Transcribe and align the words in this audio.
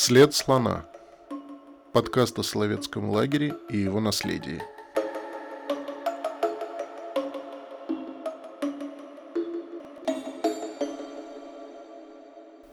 След 0.00 0.32
слона. 0.32 0.86
Подкаст 1.92 2.38
о 2.38 2.44
Соловецком 2.44 3.10
лагере 3.10 3.56
и 3.68 3.78
его 3.78 3.98
наследии. 3.98 4.62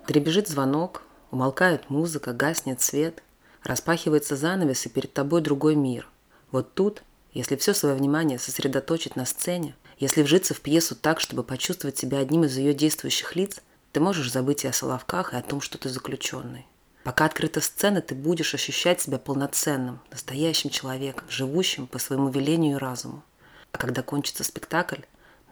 Дребежит 0.08 0.48
звонок, 0.48 1.02
умолкает 1.32 1.90
музыка, 1.90 2.32
гаснет 2.32 2.84
свет, 2.84 3.23
распахивается 3.64 4.36
занавес, 4.36 4.86
и 4.86 4.89
перед 4.89 5.12
тобой 5.12 5.42
другой 5.42 5.73
мир. 5.73 6.07
Вот 6.52 6.76
тут, 6.76 7.02
если 7.34 7.55
все 7.55 7.73
свое 7.73 7.96
внимание 7.96 8.38
сосредоточить 8.38 9.16
на 9.16 9.26
сцене, 9.26 9.76
если 9.98 10.21
вжиться 10.21 10.54
в 10.54 10.62
пьесу 10.62 10.96
так, 10.96 11.20
чтобы 11.20 11.44
почувствовать 11.44 11.98
себя 11.98 12.20
одним 12.20 12.44
из 12.44 12.55
ее 12.55 12.76
действующих 12.76 13.35
лиц, 13.35 13.63
ты 13.94 13.99
можешь 13.99 14.32
забыть 14.32 14.63
и 14.63 14.68
о 14.68 14.73
Соловках, 14.73 15.34
и 15.34 15.38
о 15.38 15.41
том, 15.41 15.60
что 15.60 15.80
ты 15.80 15.90
заключенный. 15.90 16.68
Пока 17.05 17.26
открыта 17.26 17.62
сцена, 17.62 18.02
ты 18.02 18.16
будешь 18.16 18.55
ощущать 18.55 19.00
себя 19.00 19.20
полноценным, 19.20 20.02
настоящим 20.09 20.72
человеком, 20.72 21.30
живущим 21.30 21.86
по 21.86 22.00
своему 22.00 22.30
велению 22.30 22.77
и 22.77 22.80
разуму. 22.80 23.23
А 23.72 23.77
когда 23.77 24.02
кончится 24.02 24.44
спектакль, 24.44 25.02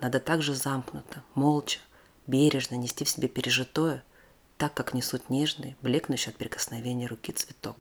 надо 0.02 0.20
также 0.20 0.56
замкнуто, 0.56 1.22
молча, 1.36 1.78
бережно 2.26 2.74
нести 2.74 3.06
в 3.06 3.10
себе 3.10 3.28
пережитое, 3.28 4.04
так 4.58 4.74
как 4.74 4.96
несут 4.96 5.30
нежный, 5.30 5.78
блекнущий 5.84 6.32
от 6.32 6.38
прикосновения 6.38 7.06
руки 7.06 7.32
цветок. 7.32 7.78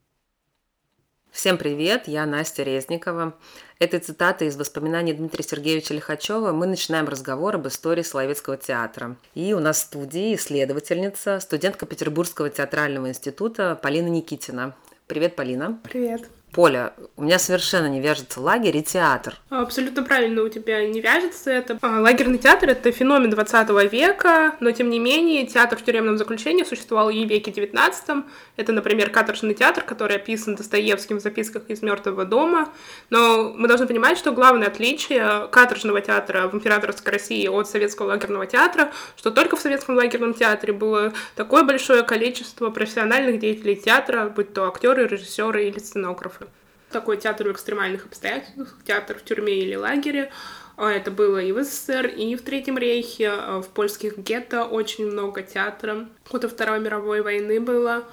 Всем 1.33 1.57
привет, 1.57 2.03
я 2.07 2.27
Настя 2.27 2.61
Резникова. 2.61 3.33
Этой 3.79 3.99
цитатой 3.99 4.49
из 4.49 4.55
воспоминаний 4.55 5.13
Дмитрия 5.13 5.43
Сергеевича 5.43 5.95
Лихачева 5.95 6.51
мы 6.51 6.67
начинаем 6.67 7.09
разговор 7.09 7.55
об 7.55 7.67
истории 7.67 8.03
Соловецкого 8.03 8.55
театра. 8.55 9.15
И 9.33 9.51
у 9.53 9.59
нас 9.59 9.79
в 9.79 9.81
студии 9.81 10.35
исследовательница, 10.35 11.39
студентка 11.39 11.87
Петербургского 11.87 12.51
театрального 12.51 13.09
института 13.09 13.77
Полина 13.81 14.09
Никитина. 14.09 14.75
Привет, 15.07 15.35
Полина. 15.35 15.79
Привет. 15.83 16.29
Поля, 16.53 16.93
у 17.17 17.23
меня 17.23 17.39
совершенно 17.39 17.87
не 17.87 17.99
вяжется 17.99 18.39
лагерь 18.39 18.77
и 18.77 18.83
театр. 18.83 19.35
Абсолютно 19.49 20.03
правильно 20.03 20.43
у 20.43 20.49
тебя 20.49 20.87
не 20.87 21.01
вяжется 21.01 21.49
это. 21.49 21.79
А, 21.81 21.99
лагерный 21.99 22.37
театр— 22.37 22.69
это 22.71 22.91
феномен 22.91 23.31
20 23.31 23.91
века, 23.91 24.55
но 24.59 24.69
тем 24.69 24.91
не 24.91 24.99
менее 24.99 25.47
театр 25.47 25.79
в 25.79 25.83
тюремном 25.83 26.19
заключении 26.19 26.63
существовал 26.63 27.09
и 27.09 27.25
в 27.25 27.27
веке 27.27 27.51
19 27.51 28.23
Это, 28.55 28.71
например, 28.71 29.09
каторжный 29.09 29.55
театр, 29.55 29.83
который 29.83 30.17
описан 30.17 30.53
Достоевским 30.53 31.17
в 31.17 31.21
записках 31.21 31.63
из 31.69 31.81
«Мертвого 31.81 32.23
дома». 32.23 32.69
Но 33.09 33.51
мы 33.55 33.67
должны 33.67 33.87
понимать, 33.87 34.19
что 34.19 34.31
главное 34.31 34.67
отличие 34.67 35.47
каторжного 35.47 36.01
театра 36.01 36.47
в 36.47 36.53
императорской 36.53 37.13
России 37.13 37.47
от 37.47 37.67
советского 37.67 38.09
лагерного 38.09 38.45
театра, 38.45 38.91
что 39.17 39.31
только 39.31 39.55
в 39.55 39.59
советском 39.59 39.95
лагерном 39.95 40.35
театре 40.35 40.71
было 40.71 41.13
такое 41.35 41.63
большое 41.63 42.03
количество 42.03 42.69
профессиональных 42.69 43.39
деятелей 43.39 43.75
театра, 43.75 44.31
будь 44.35 44.53
то 44.53 44.67
актеры, 44.67 45.07
режиссеры 45.07 45.65
или 45.65 45.79
сценографы 45.79 46.42
такой 46.93 47.17
театр 47.17 47.49
в 47.49 47.51
экстремальных 47.51 48.05
обстоятельствах, 48.05 48.77
театр 48.85 49.17
в 49.17 49.23
тюрьме 49.25 49.59
или 49.59 49.75
лагере. 49.75 50.31
А, 50.77 50.91
это 50.91 51.11
было 51.11 51.39
и 51.39 51.51
в 51.51 51.63
СССР, 51.63 52.07
и 52.07 52.35
в 52.35 52.41
Третьем 52.41 52.77
рейхе, 52.77 53.29
а, 53.29 53.61
в 53.61 53.67
польских 53.69 54.17
гетто 54.17 54.63
очень 54.63 55.07
много 55.07 55.41
театра. 55.41 56.07
Года 56.31 56.47
Второй 56.47 56.79
мировой 56.79 57.21
войны 57.21 57.59
было. 57.59 58.05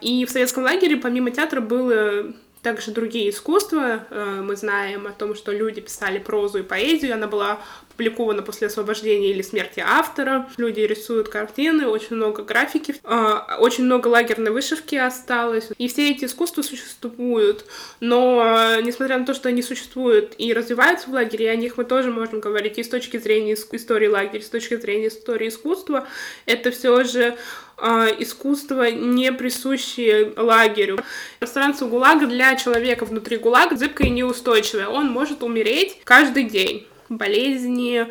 И 0.00 0.24
в 0.24 0.30
советском 0.30 0.64
лагере 0.64 0.96
помимо 0.96 1.30
театра 1.30 1.60
было 1.60 2.32
также 2.62 2.90
другие 2.90 3.30
искусства. 3.30 4.06
А, 4.10 4.42
мы 4.42 4.56
знаем 4.56 5.06
о 5.06 5.12
том, 5.12 5.34
что 5.34 5.52
люди 5.52 5.80
писали 5.80 6.18
прозу 6.18 6.58
и 6.58 6.62
поэзию. 6.62 7.14
Она 7.14 7.26
была 7.26 7.60
опубликовано 7.98 8.42
после 8.42 8.68
освобождения 8.68 9.30
или 9.30 9.42
смерти 9.42 9.82
автора. 9.84 10.48
Люди 10.56 10.80
рисуют 10.80 11.28
картины, 11.28 11.88
очень 11.88 12.14
много 12.14 12.44
графики, 12.44 12.94
а, 13.02 13.56
очень 13.58 13.84
много 13.84 14.06
лагерной 14.06 14.52
вышивки 14.52 14.94
осталось. 14.94 15.68
И 15.76 15.88
все 15.88 16.12
эти 16.12 16.26
искусства 16.26 16.62
существуют. 16.62 17.64
Но, 17.98 18.40
а, 18.40 18.80
несмотря 18.80 19.18
на 19.18 19.26
то, 19.26 19.34
что 19.34 19.48
они 19.48 19.62
существуют 19.62 20.34
и 20.38 20.52
развиваются 20.52 21.10
в 21.10 21.12
лагере, 21.12 21.50
о 21.50 21.56
них 21.56 21.76
мы 21.76 21.84
тоже 21.84 22.12
можем 22.12 22.38
говорить 22.38 22.78
и 22.78 22.84
с 22.84 22.88
точки 22.88 23.16
зрения 23.16 23.54
истории 23.54 24.06
лагеря, 24.06 24.42
с 24.42 24.48
точки 24.48 24.76
зрения 24.76 25.08
истории 25.08 25.48
искусства. 25.48 26.06
Это 26.46 26.70
все 26.70 27.02
же 27.02 27.36
а, 27.80 28.06
искусство, 28.18 28.90
не 28.90 29.32
присущее 29.32 30.32
лагерю. 30.36 30.98
Пространство 31.38 31.86
ГУЛАГа 31.86 32.26
для 32.26 32.56
человека 32.56 33.04
внутри 33.04 33.36
ГУЛАГа 33.36 33.76
зыбкое 33.76 34.08
и 34.08 34.10
неустойчивое. 34.10 34.88
Он 34.88 35.08
может 35.10 35.42
умереть 35.44 36.00
каждый 36.04 36.44
день 36.44 36.87
болезни, 37.08 38.06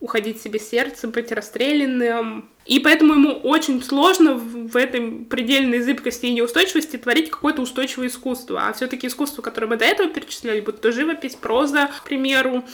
уходить 0.00 0.40
себе 0.40 0.60
сердце, 0.60 1.08
быть 1.08 1.32
расстрелянным. 1.32 2.48
И 2.66 2.78
поэтому 2.78 3.14
ему 3.14 3.32
очень 3.32 3.82
сложно 3.82 4.34
в 4.34 4.76
этой 4.76 5.24
предельной 5.24 5.80
зыбкости 5.80 6.26
и 6.26 6.34
неустойчивости 6.34 6.96
творить 6.98 7.30
какое-то 7.30 7.62
устойчивое 7.62 8.08
искусство. 8.08 8.68
А 8.68 8.72
все-таки 8.72 9.06
искусство, 9.06 9.42
которое 9.42 9.66
мы 9.66 9.76
до 9.76 9.84
этого 9.84 10.08
перечисляли, 10.08 10.60
будь 10.60 10.80
то 10.80 10.92
живопись, 10.92 11.34
проза, 11.34 11.88
к 11.88 12.04
примеру, 12.04 12.64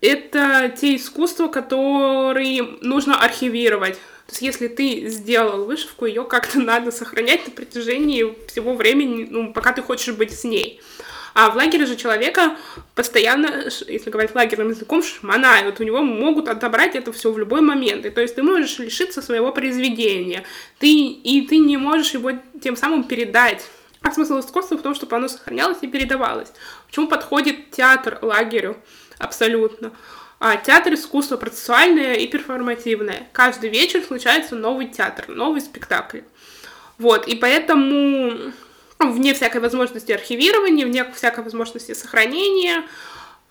это 0.00 0.72
те 0.80 0.96
искусства, 0.96 1.48
которые 1.48 2.62
нужно 2.80 3.20
архивировать. 3.20 3.94
То 4.26 4.32
есть, 4.32 4.42
если 4.42 4.68
ты 4.68 5.08
сделал 5.08 5.64
вышивку, 5.64 6.06
ее 6.06 6.24
как-то 6.24 6.58
надо 6.60 6.90
сохранять 6.90 7.46
на 7.46 7.52
протяжении 7.52 8.36
всего 8.48 8.74
времени, 8.74 9.26
ну, 9.30 9.52
пока 9.52 9.72
ты 9.72 9.82
хочешь 9.82 10.14
быть 10.14 10.38
с 10.38 10.44
ней. 10.44 10.80
А 11.40 11.50
в 11.50 11.54
лагере 11.56 11.86
же 11.86 11.94
человека 11.94 12.56
постоянно, 12.96 13.68
если 13.86 14.10
говорить 14.10 14.34
лагерным 14.34 14.70
языком, 14.70 15.04
шманают. 15.04 15.78
У 15.78 15.84
него 15.84 16.02
могут 16.02 16.48
отобрать 16.48 16.96
это 16.96 17.12
все 17.12 17.30
в 17.30 17.38
любой 17.38 17.60
момент. 17.60 18.04
И 18.06 18.10
то 18.10 18.20
есть 18.20 18.34
ты 18.34 18.42
можешь 18.42 18.76
лишиться 18.80 19.22
своего 19.22 19.52
произведения. 19.52 20.42
Ты, 20.80 20.88
и 20.88 21.46
ты 21.46 21.58
не 21.58 21.76
можешь 21.76 22.10
его 22.10 22.32
тем 22.60 22.74
самым 22.74 23.04
передать. 23.04 23.64
А 24.02 24.10
смысл 24.10 24.40
искусства 24.40 24.78
в 24.78 24.82
том, 24.82 24.96
чтобы 24.96 25.14
оно 25.14 25.28
сохранялось 25.28 25.78
и 25.82 25.86
передавалось. 25.86 26.48
Почему 26.88 27.06
подходит 27.06 27.70
театр 27.70 28.18
лагерю? 28.20 28.76
Абсолютно. 29.18 29.92
А 30.40 30.56
театр 30.56 30.94
искусства 30.94 31.36
процессуальное 31.36 32.14
и 32.14 32.26
перформативное. 32.26 33.28
Каждый 33.30 33.70
вечер 33.70 34.02
случается 34.02 34.56
новый 34.56 34.88
театр, 34.88 35.28
новый 35.28 35.60
спектакль. 35.60 36.22
Вот, 36.98 37.28
и 37.28 37.36
поэтому 37.36 38.52
вне 38.98 39.34
всякой 39.34 39.60
возможности 39.60 40.12
архивирования, 40.12 40.86
вне 40.86 41.04
всякой 41.12 41.44
возможности 41.44 41.94
сохранения, 41.94 42.84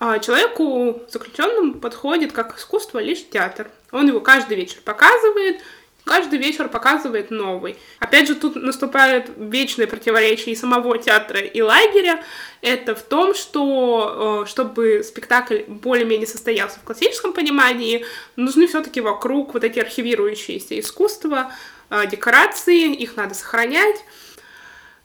а 0.00 0.18
человеку 0.18 1.02
заключенному 1.08 1.74
подходит 1.74 2.32
как 2.32 2.56
искусство 2.56 2.98
лишь 2.98 3.28
театр. 3.28 3.70
Он 3.90 4.06
его 4.06 4.20
каждый 4.20 4.56
вечер 4.56 4.78
показывает, 4.84 5.60
каждый 6.04 6.38
вечер 6.38 6.68
показывает 6.68 7.30
новый. 7.30 7.76
Опять 7.98 8.28
же, 8.28 8.34
тут 8.34 8.54
наступает 8.56 9.30
вечное 9.36 9.86
противоречие 9.86 10.52
и 10.52 10.56
самого 10.56 10.98
театра, 10.98 11.40
и 11.40 11.60
лагеря. 11.60 12.22
Это 12.60 12.94
в 12.94 13.02
том, 13.02 13.34
что 13.34 14.44
э, 14.44 14.48
чтобы 14.48 15.02
спектакль 15.02 15.62
более-менее 15.66 16.26
состоялся 16.26 16.78
в 16.78 16.82
классическом 16.84 17.32
понимании, 17.32 18.04
нужны 18.36 18.66
все-таки 18.66 19.00
вокруг 19.00 19.54
вот 19.54 19.64
эти 19.64 19.80
архивирующиеся 19.80 20.78
искусства, 20.78 21.52
э, 21.90 22.06
декорации, 22.06 22.94
их 22.94 23.16
надо 23.16 23.34
сохранять. 23.34 24.04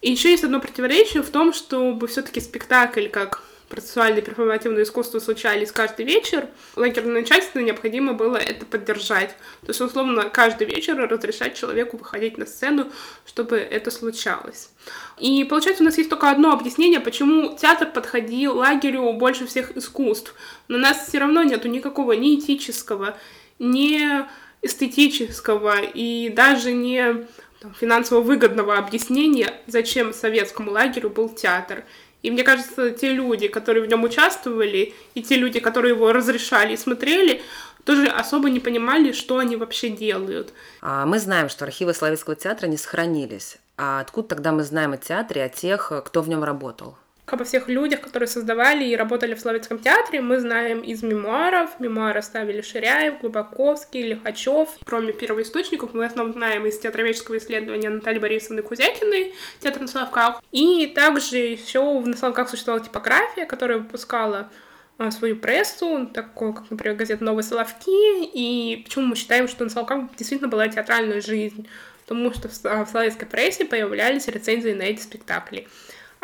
И 0.04 0.12
еще 0.12 0.32
есть 0.32 0.44
одно 0.44 0.60
противоречие 0.60 1.24
в 1.24 1.30
том, 1.30 1.54
чтобы 1.54 2.08
все-таки 2.08 2.42
спектакль 2.42 3.08
как 3.08 3.42
процессуальное 3.70 4.22
перформативное 4.22 4.84
искусство 4.84 5.20
случались 5.20 5.72
каждый 5.72 6.04
вечер, 6.06 6.50
лагерное 6.76 7.22
начальство 7.22 7.60
необходимо 7.60 8.12
было 8.12 8.36
это 8.36 8.66
поддержать. 8.66 9.30
То 9.62 9.70
есть, 9.70 9.80
условно, 9.80 10.30
каждый 10.30 10.68
вечер 10.68 10.98
разрешать 10.98 11.56
человеку 11.56 11.96
выходить 11.96 12.38
на 12.38 12.46
сцену, 12.46 12.92
чтобы 13.26 13.56
это 13.56 13.92
случалось. 13.92 14.72
И 15.20 15.46
получается, 15.46 15.84
у 15.84 15.86
нас 15.86 15.98
есть 15.98 16.10
только 16.10 16.30
одно 16.30 16.52
объяснение, 16.52 17.00
почему 17.00 17.58
театр 17.58 17.90
подходил 17.90 18.58
лагерю 18.58 19.14
больше 19.14 19.48
всех 19.48 19.78
искусств. 19.78 20.36
Но 20.68 20.76
у 20.76 20.82
нас 20.82 21.08
все 21.08 21.20
равно 21.20 21.44
нету 21.44 21.70
никакого 21.70 22.12
ни 22.12 22.38
этического, 22.38 23.18
ни 23.58 24.26
эстетического 24.62 25.82
и 25.82 26.28
даже 26.30 26.74
не 26.74 27.26
там, 27.64 27.74
финансово 27.74 28.20
выгодного 28.20 28.78
объяснения, 28.78 29.54
зачем 29.68 30.14
советскому 30.14 30.70
лагерю 30.72 31.10
был 31.10 31.30
театр. 31.30 31.86
И 32.22 32.30
мне 32.30 32.44
кажется, 32.44 32.92
те 32.92 33.14
люди, 33.14 33.48
которые 33.48 33.84
в 33.84 33.88
нем 33.88 34.04
участвовали, 34.04 34.94
и 35.16 35.24
те 35.24 35.38
люди, 35.38 35.60
которые 35.62 35.96
его 35.96 36.12
разрешали 36.12 36.74
и 36.74 36.78
смотрели, 36.78 37.42
тоже 37.86 38.08
особо 38.08 38.50
не 38.50 38.60
понимали, 38.60 39.14
что 39.14 39.38
они 39.38 39.56
вообще 39.56 39.90
делают. 39.90 40.54
А 40.82 41.06
мы 41.06 41.20
знаем, 41.20 41.48
что 41.48 41.64
архивы 41.64 41.94
Славянского 41.94 42.36
театра 42.36 42.68
не 42.68 42.78
сохранились. 42.78 43.58
А 43.78 44.02
откуда 44.02 44.28
тогда 44.28 44.52
мы 44.52 44.64
знаем 44.64 44.92
о 44.92 44.98
театре, 44.98 45.44
о 45.44 45.50
тех, 45.50 45.92
кто 46.06 46.22
в 46.22 46.28
нем 46.28 46.44
работал? 46.44 46.98
Обо 47.26 47.46
всех 47.46 47.70
людях, 47.70 48.02
которые 48.02 48.28
создавали 48.28 48.86
и 48.86 48.96
работали 48.96 49.34
в 49.34 49.40
Славянском 49.40 49.80
театре, 49.80 50.22
мы 50.22 50.40
знаем 50.40 50.82
из 50.82 51.04
мемуаров. 51.04 51.80
Мемуары 51.80 52.22
ставили 52.22 52.62
Ширяев, 52.62 53.22
Глубаковский, 53.22 54.04
Лихачев. 54.04 54.70
Кроме 54.86 55.14
первоисточников, 55.14 55.94
мы 55.94 56.04
в 56.04 56.08
основном 56.08 56.34
знаем 56.34 56.66
из 56.66 56.78
театроведческого 56.80 57.38
исследования 57.38 57.90
Натальи 57.90 58.20
Борисовны 58.20 58.62
Кузякиной 58.62 59.34
«Театр 59.60 59.82
на 59.82 59.88
Соловках». 59.88 60.42
И 60.52 60.88
также 60.88 61.38
еще 61.38 62.00
в 62.00 62.08
на 62.08 62.18
Соловках 62.18 62.50
существовала 62.50 62.84
типография, 62.84 63.46
которая 63.46 63.80
выпускала 63.80 64.50
а, 64.98 65.10
свою 65.10 65.38
прессу, 65.38 66.10
такую, 66.14 66.54
как, 66.54 66.70
например, 66.70 66.96
газета 66.96 67.24
«Новые 67.24 67.44
Соловки», 67.44 67.90
и 67.90 68.84
почему 68.84 69.08
мы 69.08 69.16
считаем, 69.16 69.48
что 69.48 69.64
на 69.64 69.70
Соловках 69.70 70.16
действительно 70.18 70.50
была 70.50 70.68
театральная 70.68 71.22
жизнь, 71.22 71.68
потому 72.02 72.34
что 72.34 72.50
в 72.50 72.54
славянской 72.54 73.28
прессе 73.28 73.66
появлялись 73.66 74.28
рецензии 74.28 74.72
на 74.72 74.84
эти 74.84 75.02
спектакли. 75.02 75.68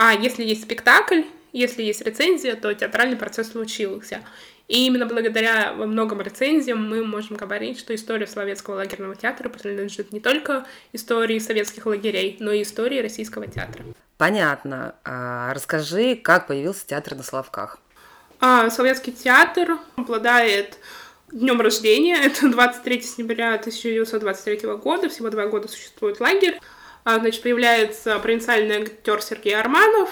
А 0.02 0.14
если 0.14 0.46
есть 0.46 0.64
спектакль, 0.64 1.24
если 1.52 1.84
есть 1.84 2.02
рецензия, 2.04 2.56
то 2.56 2.74
театральный 2.74 3.18
процесс 3.18 3.52
случился. 3.52 4.22
И 4.70 4.86
именно 4.86 5.06
благодаря 5.06 5.74
во 5.74 5.86
многом 5.88 6.22
рецензиям 6.22 6.90
мы 6.90 7.06
можем 7.06 7.36
говорить, 7.36 7.78
что 7.78 7.94
история 7.94 8.26
Соловецкого 8.26 8.76
лагерного 8.76 9.18
театра 9.18 9.50
принадлежит 9.50 10.14
не 10.14 10.22
только 10.22 10.66
истории 10.94 11.38
советских 11.40 11.86
лагерей, 11.86 12.38
но 12.40 12.54
и 12.54 12.62
истории 12.62 13.02
российского 13.02 13.48
театра. 13.48 13.84
Понятно. 14.18 14.96
А 15.04 15.54
расскажи, 15.54 16.16
как 16.16 16.48
появился 16.48 16.88
театр 16.88 17.16
на 17.16 17.24
Соловках? 17.24 17.78
А, 18.40 18.70
Советский 18.70 19.12
театр 19.12 19.80
обладает 19.98 20.78
днем 21.30 21.60
рождения. 21.60 22.16
Это 22.24 22.50
23 22.50 23.02
сентября 23.02 23.56
1923 23.56 24.76
года. 24.76 25.10
Всего 25.10 25.30
два 25.30 25.48
года 25.48 25.68
существует 25.68 26.22
лагерь. 26.22 26.58
А, 27.04 27.20
значит, 27.20 27.42
появляется 27.42 28.20
провинциальный 28.20 28.84
актер 28.84 29.22
Сергей 29.22 29.56
Арманов, 29.56 30.10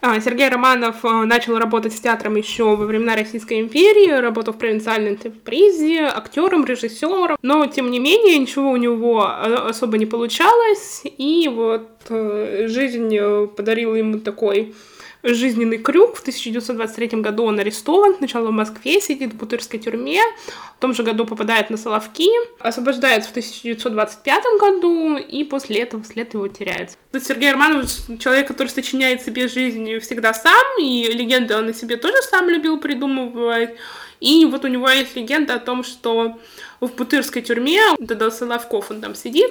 а, 0.00 0.20
Сергей 0.20 0.48
Романов 0.48 1.04
а, 1.04 1.24
начал 1.24 1.58
работать 1.58 1.92
с 1.92 2.00
театром 2.00 2.36
еще 2.36 2.76
во 2.76 2.86
времена 2.86 3.16
Российской 3.16 3.60
империи, 3.60 4.10
работал 4.10 4.54
в 4.54 4.58
провинциальной 4.58 5.10
интерпризе, 5.10 6.02
актером, 6.02 6.64
режиссером, 6.64 7.36
но 7.42 7.66
тем 7.66 7.90
не 7.90 7.98
менее 7.98 8.38
ничего 8.38 8.70
у 8.70 8.76
него 8.76 9.26
особо 9.26 9.98
не 9.98 10.06
получалось, 10.06 11.02
и 11.04 11.48
вот 11.52 11.88
э, 12.10 12.66
жизнь 12.68 13.12
э, 13.12 13.48
подарила 13.48 13.96
ему 13.96 14.20
такой 14.20 14.72
жизненный 15.22 15.78
крюк. 15.78 16.16
В 16.16 16.20
1923 16.20 17.20
году 17.20 17.44
он 17.44 17.58
арестован, 17.58 18.16
сначала 18.16 18.48
в 18.48 18.52
Москве, 18.52 19.00
сидит 19.00 19.32
в 19.32 19.36
Бутырской 19.36 19.78
тюрьме, 19.78 20.20
в 20.76 20.80
том 20.80 20.94
же 20.94 21.02
году 21.02 21.26
попадает 21.26 21.70
на 21.70 21.76
Соловки, 21.76 22.28
освобождается 22.60 23.28
в 23.28 23.32
1925 23.32 24.44
году, 24.60 25.16
и 25.16 25.44
после 25.44 25.80
этого 25.80 26.04
след 26.04 26.34
его 26.34 26.46
теряется. 26.48 26.96
Сергей 27.12 27.52
Романович 27.52 28.20
человек, 28.20 28.48
который 28.48 28.68
сочиняет 28.68 29.22
себе 29.22 29.48
жизнь 29.48 29.98
всегда 29.98 30.34
сам, 30.34 30.78
и 30.80 31.08
легенды 31.12 31.56
он 31.56 31.68
о 31.68 31.72
себе 31.72 31.96
тоже 31.96 32.22
сам 32.22 32.48
любил 32.48 32.78
придумывать. 32.78 33.74
И 34.20 34.44
вот 34.44 34.64
у 34.64 34.68
него 34.68 34.88
есть 34.88 35.14
легенда 35.16 35.54
о 35.54 35.58
том, 35.58 35.84
что 35.84 36.38
в 36.80 36.88
Бутырской 36.88 37.42
тюрьме, 37.42 37.80
до 37.98 38.30
Соловков 38.30 38.90
он 38.90 39.00
там 39.00 39.14
сидит, 39.14 39.50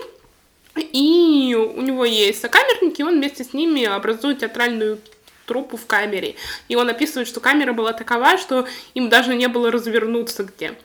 и 0.75 1.55
у 1.55 1.81
него 1.81 2.05
есть 2.05 2.41
сокамерники, 2.41 3.01
он 3.01 3.15
вместе 3.15 3.43
с 3.43 3.53
ними 3.53 3.85
образует 3.85 4.39
театральную 4.39 4.99
трупу 5.47 5.77
в 5.77 5.87
камере. 5.87 6.35
И 6.67 6.75
он 6.75 6.89
описывает, 6.89 7.27
что 7.27 7.39
камера 7.39 7.73
была 7.73 7.93
такова, 7.93 8.37
что 8.37 8.67
им 8.93 9.09
даже 9.09 9.33
не 9.33 9.47
было 9.47 9.71
развернуться 9.71 10.43
где. 10.43 10.75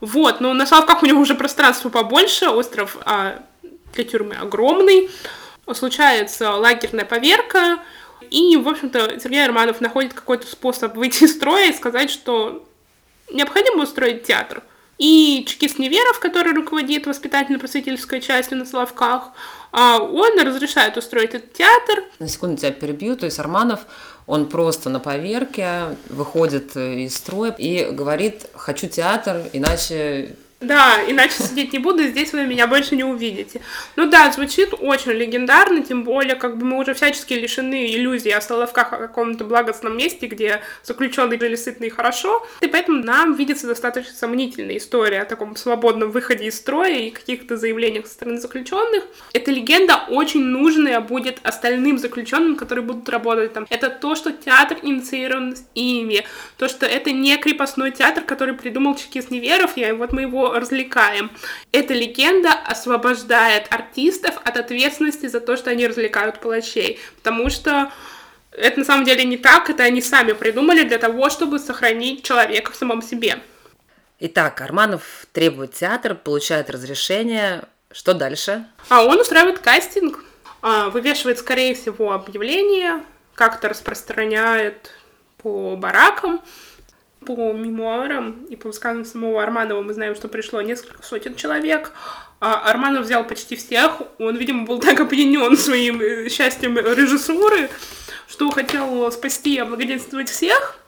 Вот, 0.00 0.40
но 0.40 0.54
на 0.54 0.66
Соловках 0.66 1.02
у 1.02 1.06
него 1.06 1.20
уже 1.20 1.34
пространство 1.34 1.90
побольше, 1.90 2.48
остров 2.48 2.96
а, 3.04 3.42
для 3.92 4.04
тюрьмы 4.04 4.36
огромный. 4.36 5.10
Случается 5.72 6.52
лагерная 6.52 7.04
поверка, 7.04 7.78
и, 8.30 8.56
в 8.56 8.68
общем-то, 8.68 9.18
Сергей 9.20 9.46
Романов 9.46 9.80
находит 9.80 10.14
какой-то 10.14 10.46
способ 10.46 10.94
выйти 10.96 11.24
из 11.24 11.34
строя 11.34 11.70
и 11.70 11.74
сказать, 11.74 12.10
что 12.10 12.66
необходимо 13.32 13.82
устроить 13.82 14.24
театр. 14.24 14.62
И 14.98 15.44
чекист 15.48 15.78
Неверов, 15.78 16.20
который 16.20 16.52
руководит 16.52 17.06
воспитательно-просветительской 17.06 18.20
частью 18.20 18.58
на 18.58 18.64
Соловках, 18.64 19.30
а 19.72 19.98
он 19.98 20.38
разрешает 20.38 20.96
устроить 20.96 21.34
этот 21.34 21.52
театр. 21.52 22.04
На 22.20 22.28
секунду 22.28 22.56
тебя 22.56 22.70
перебью, 22.70 23.16
то 23.16 23.26
есть 23.26 23.38
Арманов, 23.40 23.80
он 24.26 24.48
просто 24.48 24.88
на 24.90 25.00
поверке 25.00 25.96
выходит 26.08 26.76
из 26.76 27.16
строя 27.16 27.50
и 27.58 27.90
говорит, 27.90 28.46
хочу 28.54 28.88
театр, 28.88 29.42
иначе 29.52 30.36
да, 30.64 30.98
иначе 31.06 31.34
сидеть 31.34 31.72
не 31.72 31.78
буду, 31.78 32.04
здесь 32.04 32.32
вы 32.32 32.44
меня 32.44 32.66
больше 32.66 32.96
не 32.96 33.04
увидите. 33.04 33.60
Ну 33.96 34.06
да, 34.06 34.30
звучит 34.32 34.74
очень 34.78 35.12
легендарно, 35.12 35.82
тем 35.82 36.04
более, 36.04 36.34
как 36.34 36.58
бы 36.58 36.66
мы 36.66 36.78
уже 36.78 36.94
всячески 36.94 37.34
лишены 37.34 37.86
иллюзии 37.94 38.30
о 38.30 38.40
Соловках 38.40 38.92
о 38.92 38.96
каком-то 38.96 39.44
благостном 39.44 39.96
месте, 39.96 40.26
где 40.26 40.62
заключенные 40.82 41.38
жили 41.38 41.56
сытно 41.56 41.84
и 41.84 41.90
хорошо, 41.90 42.46
и 42.60 42.66
поэтому 42.66 43.02
нам 43.02 43.34
видится 43.34 43.66
достаточно 43.66 44.14
сомнительная 44.14 44.78
история 44.78 45.22
о 45.22 45.24
таком 45.24 45.56
свободном 45.56 46.10
выходе 46.10 46.46
из 46.46 46.56
строя 46.56 46.98
и 46.98 47.10
каких-то 47.10 47.56
заявлениях 47.56 48.06
со 48.06 48.14
стороны 48.14 48.40
заключенных. 48.40 49.04
Эта 49.32 49.50
легенда 49.50 50.04
очень 50.08 50.42
нужная 50.42 51.00
будет 51.00 51.38
остальным 51.42 51.98
заключенным, 51.98 52.56
которые 52.56 52.84
будут 52.84 53.08
работать 53.08 53.52
там. 53.52 53.66
Это 53.70 53.90
то, 53.90 54.14
что 54.14 54.32
театр 54.32 54.78
инициирован 54.82 55.56
ими, 55.74 56.24
то, 56.56 56.68
что 56.68 56.86
это 56.86 57.10
не 57.12 57.36
крепостной 57.36 57.90
театр, 57.90 58.24
который 58.24 58.54
придумал 58.54 58.96
чекист 58.96 59.30
Неверов, 59.30 59.76
и 59.76 59.92
вот 59.92 60.12
мы 60.12 60.22
его 60.22 60.53
развлекаем. 60.60 61.30
Эта 61.72 61.94
легенда 61.94 62.52
освобождает 62.52 63.66
артистов 63.70 64.34
от 64.44 64.56
ответственности 64.56 65.26
за 65.26 65.40
то, 65.40 65.56
что 65.56 65.70
они 65.70 65.86
развлекают 65.86 66.40
палачей, 66.40 66.98
потому 67.16 67.50
что 67.50 67.92
это 68.52 68.78
на 68.78 68.84
самом 68.84 69.04
деле 69.04 69.24
не 69.24 69.36
так, 69.36 69.68
это 69.68 69.82
они 69.82 70.00
сами 70.00 70.32
придумали 70.32 70.84
для 70.84 70.98
того, 70.98 71.28
чтобы 71.30 71.58
сохранить 71.58 72.24
человека 72.24 72.72
в 72.72 72.76
самом 72.76 73.02
себе. 73.02 73.38
Итак, 74.20 74.60
Арманов 74.60 75.26
требует 75.32 75.74
театр, 75.74 76.14
получает 76.14 76.70
разрешение. 76.70 77.64
Что 77.90 78.14
дальше? 78.14 78.64
А 78.88 79.04
он 79.04 79.20
устраивает 79.20 79.58
кастинг, 79.58 80.24
а, 80.62 80.88
вывешивает, 80.88 81.38
скорее 81.38 81.74
всего, 81.74 82.12
объявление, 82.12 83.02
как-то 83.34 83.68
распространяет 83.68 84.92
по 85.38 85.76
баракам, 85.76 86.40
по 87.24 87.52
мемуарам 87.52 88.44
и 88.48 88.56
по 88.56 88.68
высказываниям 88.68 89.04
самого 89.04 89.42
Арманова 89.42 89.82
мы 89.82 89.94
знаем, 89.94 90.14
что 90.14 90.28
пришло 90.28 90.60
несколько 90.62 91.02
сотен 91.02 91.34
человек. 91.34 91.92
А 92.40 92.70
Арманов 92.70 93.04
взял 93.04 93.24
почти 93.26 93.56
всех. 93.56 94.02
Он, 94.18 94.36
видимо, 94.36 94.66
был 94.66 94.78
так 94.78 95.00
опьянен 95.00 95.56
своим 95.56 96.00
э, 96.00 96.28
счастьем 96.28 96.76
режиссуры, 96.76 97.70
что 98.28 98.50
хотел 98.50 99.10
спасти 99.12 99.54
и 99.54 99.58
облагодетельствовать 99.58 100.28
всех. 100.28 100.78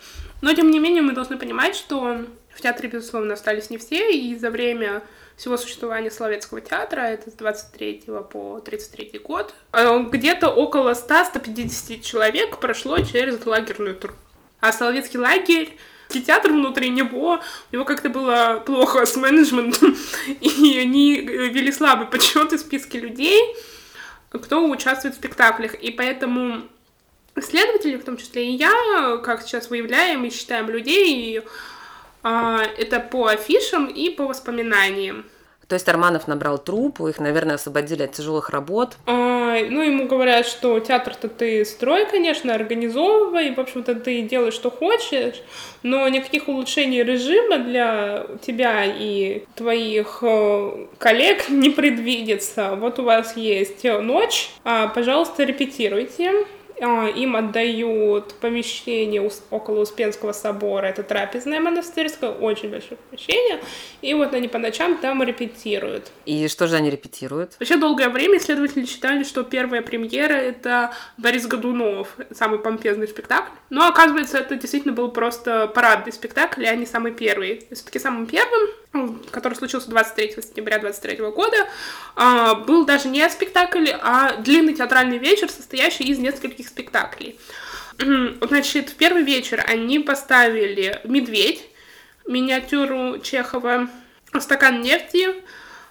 Но, 0.42 0.52
тем 0.52 0.70
не 0.70 0.78
менее, 0.78 1.02
мы 1.02 1.12
должны 1.12 1.38
понимать, 1.38 1.74
что 1.74 2.24
в 2.54 2.60
театре, 2.60 2.88
безусловно, 2.88 3.34
остались 3.34 3.70
не 3.70 3.78
все, 3.78 4.10
и 4.14 4.36
за 4.36 4.50
время 4.50 5.02
всего 5.36 5.56
существования 5.56 6.10
Соловецкого 6.10 6.60
театра, 6.60 7.00
это 7.02 7.30
с 7.30 7.34
23 7.34 8.04
по 8.30 8.60
33 8.60 9.18
год, 9.18 9.54
э, 9.72 9.98
где-то 10.10 10.48
около 10.48 10.92
100-150 10.94 12.00
человек 12.00 12.58
прошло 12.58 12.98
через 13.00 13.44
лагерную 13.44 13.94
тур. 13.94 14.14
А 14.60 14.72
Соловецкий 14.72 15.18
лагерь 15.18 15.76
театр 16.08 16.52
внутри 16.52 16.90
него, 16.90 17.40
у 17.70 17.74
него 17.74 17.84
как-то 17.84 18.08
было 18.08 18.62
плохо 18.64 19.06
с 19.06 19.16
менеджментом, 19.16 19.96
и 20.40 20.78
они 20.78 21.20
вели 21.20 21.72
слабый 21.72 22.06
подсчет 22.06 22.52
из 22.52 22.60
списки 22.60 22.96
людей, 22.96 23.54
кто 24.30 24.68
участвует 24.68 25.14
в 25.14 25.18
спектаклях. 25.18 25.74
И 25.74 25.90
поэтому 25.90 26.62
исследователи, 27.34 27.96
в 27.96 28.04
том 28.04 28.16
числе 28.16 28.50
и 28.50 28.56
я, 28.56 29.18
как 29.24 29.42
сейчас 29.42 29.70
выявляем 29.70 30.24
и 30.24 30.30
считаем 30.30 30.68
людей, 30.70 31.42
а, 32.22 32.62
это 32.76 33.00
по 33.00 33.26
афишам 33.26 33.86
и 33.86 34.10
по 34.10 34.26
воспоминаниям. 34.26 35.26
То 35.68 35.74
есть 35.74 35.88
Арманов 35.88 36.28
набрал 36.28 36.58
труппу, 36.58 37.08
их, 37.08 37.18
наверное, 37.18 37.56
освободили 37.56 38.04
от 38.04 38.12
тяжелых 38.12 38.50
работ. 38.50 38.96
А, 39.06 39.56
ну, 39.68 39.82
ему 39.82 40.06
говорят, 40.06 40.46
что 40.46 40.78
театр-то 40.78 41.28
ты 41.28 41.64
строй, 41.64 42.06
конечно, 42.06 42.54
организовывай, 42.54 43.52
в 43.52 43.58
общем-то, 43.58 43.96
ты 43.96 44.22
делай, 44.22 44.52
что 44.52 44.70
хочешь, 44.70 45.42
но 45.82 46.08
никаких 46.08 46.46
улучшений 46.48 47.02
режима 47.02 47.58
для 47.58 48.26
тебя 48.42 48.84
и 48.84 49.44
твоих 49.56 50.18
э, 50.22 50.86
коллег 50.98 51.48
не 51.48 51.70
предвидится. 51.70 52.76
Вот 52.76 53.00
у 53.00 53.02
вас 53.02 53.36
есть 53.36 53.82
ночь, 53.82 54.50
а, 54.62 54.88
пожалуйста, 54.88 55.42
репетируйте. 55.42 56.46
А, 56.80 57.08
им 57.08 57.36
отдают 57.36 58.34
помещение 58.34 59.30
около 59.50 59.80
Успенского 59.80 60.32
собора, 60.32 60.86
это 60.86 61.02
трапезное 61.02 61.60
монастырское, 61.60 62.30
очень 62.30 62.70
большое 62.70 62.98
помещение, 63.08 63.60
и 64.02 64.12
вот 64.14 64.34
они 64.34 64.48
по 64.48 64.58
ночам 64.58 64.98
там 64.98 65.22
репетируют. 65.22 66.10
И 66.26 66.48
что 66.48 66.66
же 66.66 66.76
они 66.76 66.90
репетируют? 66.90 67.56
Вообще 67.58 67.76
долгое 67.76 68.08
время 68.10 68.38
исследователи 68.38 68.84
считали, 68.84 69.24
что 69.24 69.42
первая 69.42 69.80
премьера— 69.80 70.32
это 70.34 70.92
Борис 71.16 71.46
Годунов, 71.46 72.16
самый 72.32 72.58
помпезный 72.58 73.08
спектакль, 73.08 73.52
но 73.70 73.88
оказывается, 73.88 74.38
это 74.38 74.56
действительно 74.56 74.92
был 74.92 75.10
просто 75.10 75.68
парадный 75.68 76.12
спектакль, 76.12 76.66
а 76.66 76.74
не 76.74 76.86
самый 76.86 77.12
первый. 77.12 77.66
Все-таки 77.72 77.98
самым 77.98 78.26
первым 78.26 78.68
который 79.30 79.54
случился 79.54 79.90
23 79.90 80.42
сентября 80.42 80.78
23 80.78 81.16
года, 81.30 81.68
а, 82.14 82.54
был 82.54 82.84
даже 82.84 83.08
не 83.08 83.28
спектакль, 83.28 83.88
а 84.00 84.36
длинный 84.36 84.74
театральный 84.74 85.18
вечер, 85.18 85.50
состоящий 85.50 86.04
из 86.04 86.18
нескольких 86.18 86.68
спектаклей. 86.68 87.38
Значит, 87.98 88.90
в 88.90 88.94
первый 88.96 89.22
вечер 89.22 89.64
они 89.66 90.00
поставили 90.00 91.00
«Медведь», 91.04 91.64
миниатюру 92.26 93.18
Чехова, 93.20 93.88
«Стакан 94.38 94.82
нефти», 94.82 95.34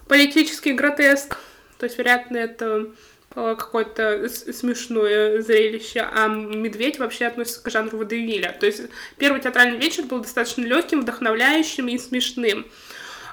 политический 0.08 0.74
гротеск, 0.74 1.38
то 1.80 1.86
есть, 1.86 1.98
вероятно, 1.98 2.38
это 2.38 2.88
какое-то 3.36 4.30
смешное 4.30 5.42
зрелище, 5.42 6.08
а 6.10 6.28
«Медведь» 6.28 7.00
вообще 7.00 7.26
относится 7.26 7.62
к 7.62 7.70
жанру 7.70 7.98
водевиля. 7.98 8.56
То 8.58 8.66
есть 8.66 8.84
первый 9.18 9.42
театральный 9.42 9.78
вечер 9.78 10.04
был 10.04 10.22
достаточно 10.22 10.62
легким, 10.62 11.02
вдохновляющим 11.02 11.88
и 11.90 11.98
смешным. 11.98 12.66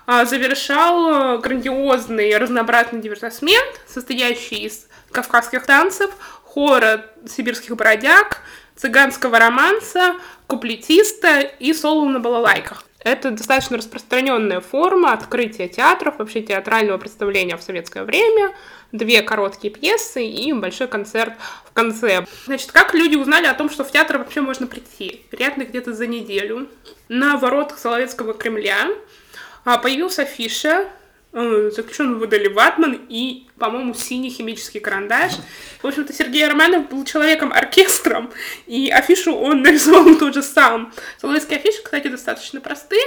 А, 0.07 0.25
завершал 0.25 1.39
грандиозный 1.39 2.37
разнообразный 2.37 3.01
дивертисмент, 3.01 3.81
состоящий 3.87 4.67
из 4.67 4.87
кавказских 5.11 5.67
танцев, 5.67 6.11
хора 6.45 7.07
сибирских 7.27 7.77
бродяг, 7.77 8.41
цыганского 8.77 9.39
романса, 9.39 10.15
куплетиста 10.47 11.41
и 11.41 11.73
соло 11.73 12.09
на 12.09 12.21
балалайках. 12.21 12.85
Это 13.05 13.33
достаточно 13.33 13.77
распространенная 13.77 14.61
форма 14.61 15.13
открытия 15.13 15.67
театров, 15.67 16.19
вообще 16.19 16.41
театрального 16.41 16.99
представления 16.99 17.57
в 17.57 17.63
советское 17.63 18.05
время. 18.05 18.55
Две 18.93 19.23
короткие 19.23 19.73
пьесы 19.73 20.25
и 20.25 20.53
большой 20.53 20.87
концерт 20.87 21.33
в 21.65 21.73
конце. 21.73 22.27
Значит, 22.45 22.71
как 22.71 22.95
люди 22.95 23.17
узнали 23.17 23.47
о 23.47 23.55
том, 23.55 23.71
что 23.71 23.85
в 23.85 23.91
театр 23.91 24.19
вообще 24.19 24.41
можно 24.41 24.69
прийти? 24.69 25.25
Вероятно, 25.33 25.65
где-то 25.65 25.93
за 25.95 26.07
неделю. 26.07 26.69
На 27.09 27.39
воротах 27.39 27.79
Соловецкого 27.79 28.35
Кремля 28.35 28.89
а, 29.65 29.79
появился 29.79 30.23
афиша 30.23 30.89
Э, 31.35 31.71
заключенного 31.75 32.19
выдали 32.19 32.47
ватман 32.49 33.07
и, 33.09 33.47
по-моему, 33.59 33.95
синий 33.95 34.29
химический 34.29 34.81
карандаш. 34.81 35.33
В 35.83 35.87
общем-то, 35.87 36.13
Сергей 36.13 36.47
Романов 36.47 36.91
был 36.91 37.07
человеком-оркестром, 37.07 38.31
и 38.67 38.91
афишу 38.91 39.35
он 39.35 39.63
нарисовал 39.63 40.15
тоже 40.19 40.43
сам. 40.43 40.93
Соловецкие 41.19 41.59
афиши, 41.59 41.83
кстати, 41.83 42.09
достаточно 42.09 42.61
простые, 42.61 43.03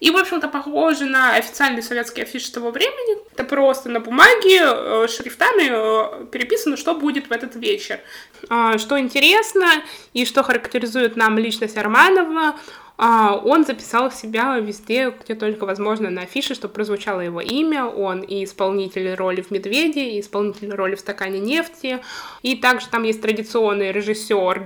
и, 0.00 0.10
в 0.10 0.16
общем-то, 0.16 0.48
похожи 0.48 1.04
на 1.04 1.34
официальные 1.36 1.82
советские 1.82 2.24
афиши 2.24 2.50
того 2.50 2.70
времени. 2.70 3.18
Это 3.32 3.44
просто 3.44 3.88
на 3.88 4.00
бумаге 4.00 4.60
э, 4.62 5.06
шрифтами 5.08 5.68
э, 5.70 6.26
переписано, 6.26 6.76
что 6.76 6.94
будет 6.94 7.28
в 7.28 7.32
этот 7.32 7.54
вечер. 7.54 8.00
А, 8.48 8.78
что 8.78 8.98
интересно 8.98 9.66
и 10.14 10.24
что 10.24 10.42
характеризует 10.42 11.16
нам 11.16 11.38
личность 11.38 11.76
Арманова, 11.76 12.56
а, 13.02 13.36
он 13.36 13.64
записал 13.64 14.12
себя 14.12 14.58
везде, 14.58 15.14
где 15.24 15.34
только 15.34 15.64
возможно, 15.64 16.10
на 16.10 16.22
афише, 16.22 16.54
чтобы 16.54 16.74
прозвучало 16.74 17.20
его 17.20 17.40
имя. 17.40 17.86
Он 17.86 18.20
и 18.20 18.44
исполнитель 18.44 19.14
роли 19.14 19.40
в 19.40 19.50
«Медведе», 19.50 20.02
и 20.02 20.20
исполнитель 20.20 20.70
роли 20.74 20.96
в 20.96 21.00
«Стакане 21.00 21.40
нефти». 21.40 22.00
И 22.42 22.56
также 22.56 22.88
там 22.88 23.04
есть 23.04 23.22
традиционный 23.22 23.90
режиссер, 23.92 24.64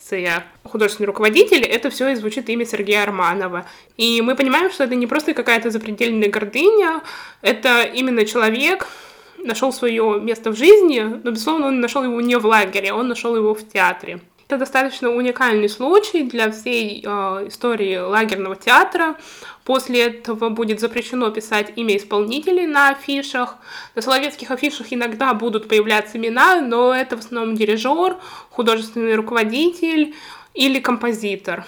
дирекция, 0.00 0.44
художественный 0.64 1.06
руководитель, 1.06 1.64
это 1.64 1.90
все 1.90 2.08
и 2.08 2.14
звучит 2.14 2.48
имя 2.48 2.64
Сергея 2.64 3.02
Арманова. 3.02 3.66
И 3.96 4.22
мы 4.22 4.34
понимаем, 4.34 4.70
что 4.70 4.84
это 4.84 4.94
не 4.94 5.06
просто 5.06 5.34
какая-то 5.34 5.70
запредельная 5.70 6.28
гордыня, 6.28 7.02
это 7.42 7.82
именно 7.82 8.24
человек, 8.24 8.86
нашел 9.38 9.72
свое 9.72 10.20
место 10.20 10.50
в 10.50 10.56
жизни, 10.56 11.00
но, 11.00 11.30
безусловно, 11.30 11.68
он 11.68 11.80
нашел 11.80 12.02
его 12.04 12.20
не 12.20 12.36
в 12.36 12.46
лагере, 12.46 12.92
он 12.92 13.08
нашел 13.08 13.36
его 13.36 13.54
в 13.54 13.66
театре. 13.66 14.20
Это 14.50 14.58
достаточно 14.58 15.10
уникальный 15.10 15.68
случай 15.68 16.24
для 16.24 16.50
всей 16.50 17.04
э, 17.06 17.08
истории 17.46 17.98
лагерного 17.98 18.56
театра. 18.56 19.14
После 19.62 20.06
этого 20.06 20.48
будет 20.48 20.80
запрещено 20.80 21.30
писать 21.30 21.72
имя 21.76 21.96
исполнителей 21.96 22.66
на 22.66 22.88
афишах. 22.88 23.58
На 23.94 24.02
соловецких 24.02 24.50
афишах 24.50 24.88
иногда 24.90 25.34
будут 25.34 25.68
появляться 25.68 26.18
имена, 26.18 26.60
но 26.62 26.92
это 26.92 27.16
в 27.16 27.20
основном 27.20 27.54
дирижер, 27.54 28.16
художественный 28.50 29.14
руководитель 29.14 30.16
или 30.54 30.80
композитор. 30.80 31.64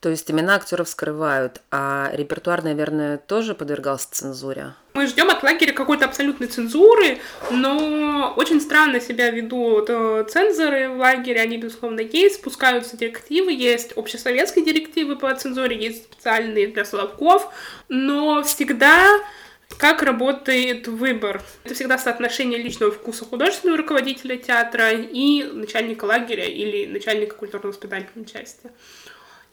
То 0.00 0.10
есть 0.10 0.30
имена 0.30 0.56
актеров 0.56 0.88
скрывают, 0.88 1.60
а 1.70 2.10
репертуар, 2.12 2.62
наверное, 2.62 3.18
тоже 3.18 3.54
подвергался 3.54 4.08
цензуре? 4.10 4.74
Мы 4.94 5.06
ждем 5.06 5.30
от 5.30 5.42
лагеря 5.42 5.72
какой-то 5.72 6.04
абсолютной 6.04 6.46
цензуры, 6.46 7.18
но 7.50 8.32
очень 8.36 8.60
странно 8.60 9.00
себя 9.00 9.30
ведут 9.30 9.86
э, 9.88 10.26
цензоры 10.28 10.88
в 10.90 10.98
лагере, 10.98 11.40
они, 11.40 11.58
безусловно, 11.58 12.00
есть, 12.00 12.36
спускаются 12.36 12.96
директивы, 12.96 13.52
есть 13.52 13.92
общесоветские 13.92 14.64
директивы 14.64 15.16
по 15.16 15.34
цензуре, 15.34 15.76
есть 15.76 16.04
специальные 16.04 16.68
для 16.68 16.84
Соловков, 16.84 17.52
но 17.88 18.42
всегда 18.42 19.20
как 19.78 20.02
работает 20.02 20.88
выбор? 20.88 21.42
Это 21.64 21.74
всегда 21.74 21.98
соотношение 21.98 22.62
личного 22.62 22.92
вкуса 22.92 23.24
художественного 23.24 23.76
руководителя 23.76 24.36
театра 24.38 24.92
и 24.92 25.42
начальника 25.42 26.04
лагеря 26.04 26.44
или 26.44 26.86
начальника 26.86 27.34
культурно-воспитательной 27.34 28.24
части. 28.24 28.70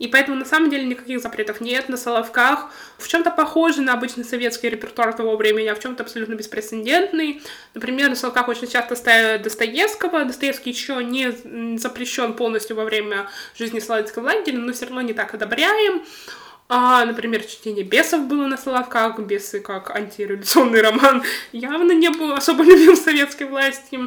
И 0.04 0.08
поэтому 0.08 0.36
на 0.36 0.44
самом 0.44 0.70
деле 0.70 0.84
никаких 0.84 1.22
запретов 1.22 1.62
нет 1.62 1.88
на 1.88 1.96
Соловках. 1.96 2.70
В 2.98 3.08
чем-то 3.08 3.32
похожи 3.32 3.82
на 3.82 3.94
обычный 3.94 4.26
советский 4.26 4.70
репертуар 4.70 5.14
того 5.14 5.38
времени, 5.38 5.68
а 5.68 5.76
в 5.76 5.80
чем-то 5.80 6.04
абсолютно 6.04 6.34
беспрецедентный. 6.34 7.42
Например, 7.74 8.10
на 8.10 8.16
Соловках 8.18 8.50
очень 8.50 8.68
часто 8.68 8.98
ставят 8.98 9.44
Достоевского. 9.44 10.26
Достоевский 10.26 10.72
еще 10.72 11.02
не 11.02 11.78
запрещен 11.78 12.34
полностью 12.34 12.76
во 12.76 12.84
время 12.84 13.30
жизни 13.58 13.80
Соловецкого 13.80 14.26
лагеря, 14.26 14.58
но 14.58 14.74
все 14.74 14.88
равно 14.88 15.00
не 15.00 15.14
так 15.14 15.34
одобряем. 15.34 16.04
А, 16.68 17.06
например, 17.06 17.42
чтение 17.46 17.86
бесов 17.86 18.28
было 18.28 18.46
на 18.48 18.58
Соловках, 18.58 19.18
бесы 19.20 19.62
как 19.62 19.96
антиреволюционный 19.96 20.82
роман 20.82 21.24
явно 21.54 21.94
не 21.94 22.10
был 22.10 22.34
особо 22.34 22.66
любим 22.66 22.98
советской 22.98 23.48
власти. 23.48 23.98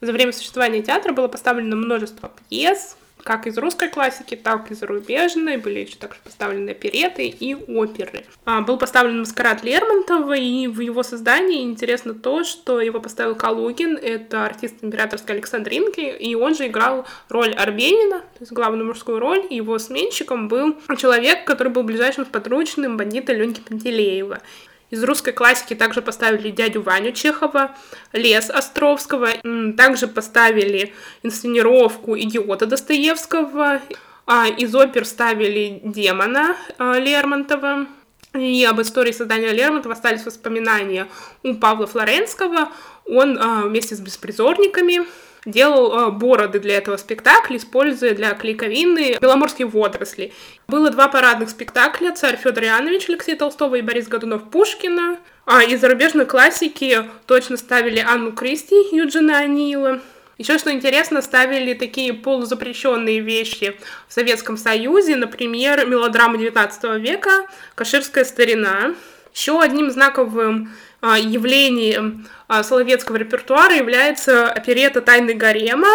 За 0.00 0.12
время 0.12 0.32
существования 0.32 0.80
театра 0.80 1.12
было 1.12 1.26
поставлено 1.26 1.74
множество 1.74 2.32
пьес, 2.48 2.96
как 3.22 3.46
из 3.46 3.58
русской 3.58 3.88
классики, 3.88 4.34
так 4.34 4.70
и 4.70 4.74
зарубежной. 4.74 5.56
Были 5.56 5.80
еще 5.80 5.96
также 5.96 6.20
поставлены 6.22 6.70
опереты 6.70 7.26
и 7.26 7.54
оперы. 7.54 8.24
А, 8.44 8.60
был 8.60 8.78
поставлен 8.78 9.20
«Маскарад 9.20 9.62
Лермонтова», 9.62 10.36
и 10.36 10.66
в 10.66 10.80
его 10.80 11.02
создании 11.02 11.62
интересно 11.62 12.14
то, 12.14 12.44
что 12.44 12.80
его 12.80 13.00
поставил 13.00 13.34
Калугин, 13.34 13.96
это 13.96 14.44
артист 14.44 14.76
императорской 14.82 15.36
Александринки, 15.36 16.00
и 16.00 16.34
он 16.34 16.54
же 16.54 16.66
играл 16.66 17.06
роль 17.28 17.52
Арбенина, 17.52 18.20
то 18.20 18.40
есть 18.40 18.52
главную 18.52 18.86
мужскую 18.86 19.18
роль, 19.18 19.46
его 19.50 19.78
сменщиком 19.78 20.48
был 20.48 20.76
человек, 20.96 21.44
который 21.44 21.72
был 21.72 21.82
ближайшим 21.82 22.24
подручным 22.24 22.96
бандита 22.96 23.32
Леньки 23.32 23.60
Пантелеева. 23.60 24.40
Из 24.90 25.04
русской 25.04 25.32
классики 25.32 25.74
также 25.74 26.02
поставили 26.02 26.50
дядю 26.50 26.82
Ваню 26.82 27.12
Чехова, 27.12 27.70
Лес 28.12 28.50
Островского, 28.50 29.28
также 29.76 30.08
поставили 30.08 30.92
инсценировку 31.22 32.18
«Идиота» 32.18 32.66
Достоевского, 32.66 33.80
а 34.26 34.48
из 34.48 34.74
опер 34.74 35.04
ставили 35.04 35.80
«Демона» 35.84 36.56
а, 36.78 36.98
Лермонтова, 36.98 37.86
и 38.34 38.64
об 38.64 38.80
истории 38.80 39.12
создания 39.12 39.52
Лермонтова 39.52 39.94
остались 39.94 40.24
воспоминания 40.24 41.08
у 41.42 41.54
Павла 41.54 41.86
Флоренского. 41.86 42.68
Он 43.06 43.38
а, 43.40 43.62
вместе 43.62 43.94
с 43.94 44.00
беспризорниками 44.00 45.06
делал 45.44 45.92
э, 45.92 46.10
бороды 46.10 46.60
для 46.60 46.76
этого 46.76 46.96
спектакля, 46.96 47.56
используя 47.56 48.14
для 48.14 48.34
клейковины 48.34 49.18
беломорские 49.20 49.66
водоросли. 49.66 50.32
Было 50.68 50.90
два 50.90 51.08
парадных 51.08 51.50
спектакля 51.50 52.12
«Царь 52.12 52.36
Федор 52.36 52.64
Иоаннович» 52.64 53.08
Алексея 53.08 53.36
Толстого 53.36 53.76
и 53.76 53.82
Борис 53.82 54.08
Годунов 54.08 54.50
Пушкина. 54.50 55.18
А 55.46 55.64
из 55.64 55.80
зарубежной 55.80 56.26
классики 56.26 57.04
точно 57.26 57.56
ставили 57.56 57.98
Анну 57.98 58.32
Кристи 58.32 58.76
Юджина 58.92 59.38
Анила. 59.38 60.00
Еще 60.38 60.56
что 60.56 60.72
интересно, 60.72 61.20
ставили 61.20 61.74
такие 61.74 62.14
полузапрещенные 62.14 63.20
вещи 63.20 63.76
в 64.08 64.12
Советском 64.12 64.56
Союзе, 64.56 65.16
например, 65.16 65.86
мелодрама 65.86 66.38
19 66.38 66.98
века 66.98 67.46
«Каширская 67.74 68.24
старина». 68.24 68.94
Еще 69.34 69.60
одним 69.60 69.90
знаковым 69.90 70.72
а, 71.00 71.18
явлением 71.18 72.26
а, 72.48 72.62
соловецкого 72.62 73.16
репертуара 73.16 73.74
является 73.74 74.50
оперета 74.50 75.00
«Тайны 75.00 75.34
гарема». 75.34 75.88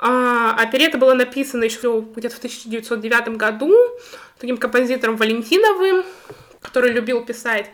А, 0.00 0.54
оперета 0.58 0.98
была 0.98 1.14
написана 1.14 1.64
еще 1.64 2.04
где-то 2.14 2.36
в 2.36 2.38
1909 2.38 3.36
году 3.36 3.74
таким 4.38 4.56
композитором 4.56 5.16
Валентиновым, 5.16 6.04
который 6.60 6.92
любил 6.92 7.24
писать 7.24 7.70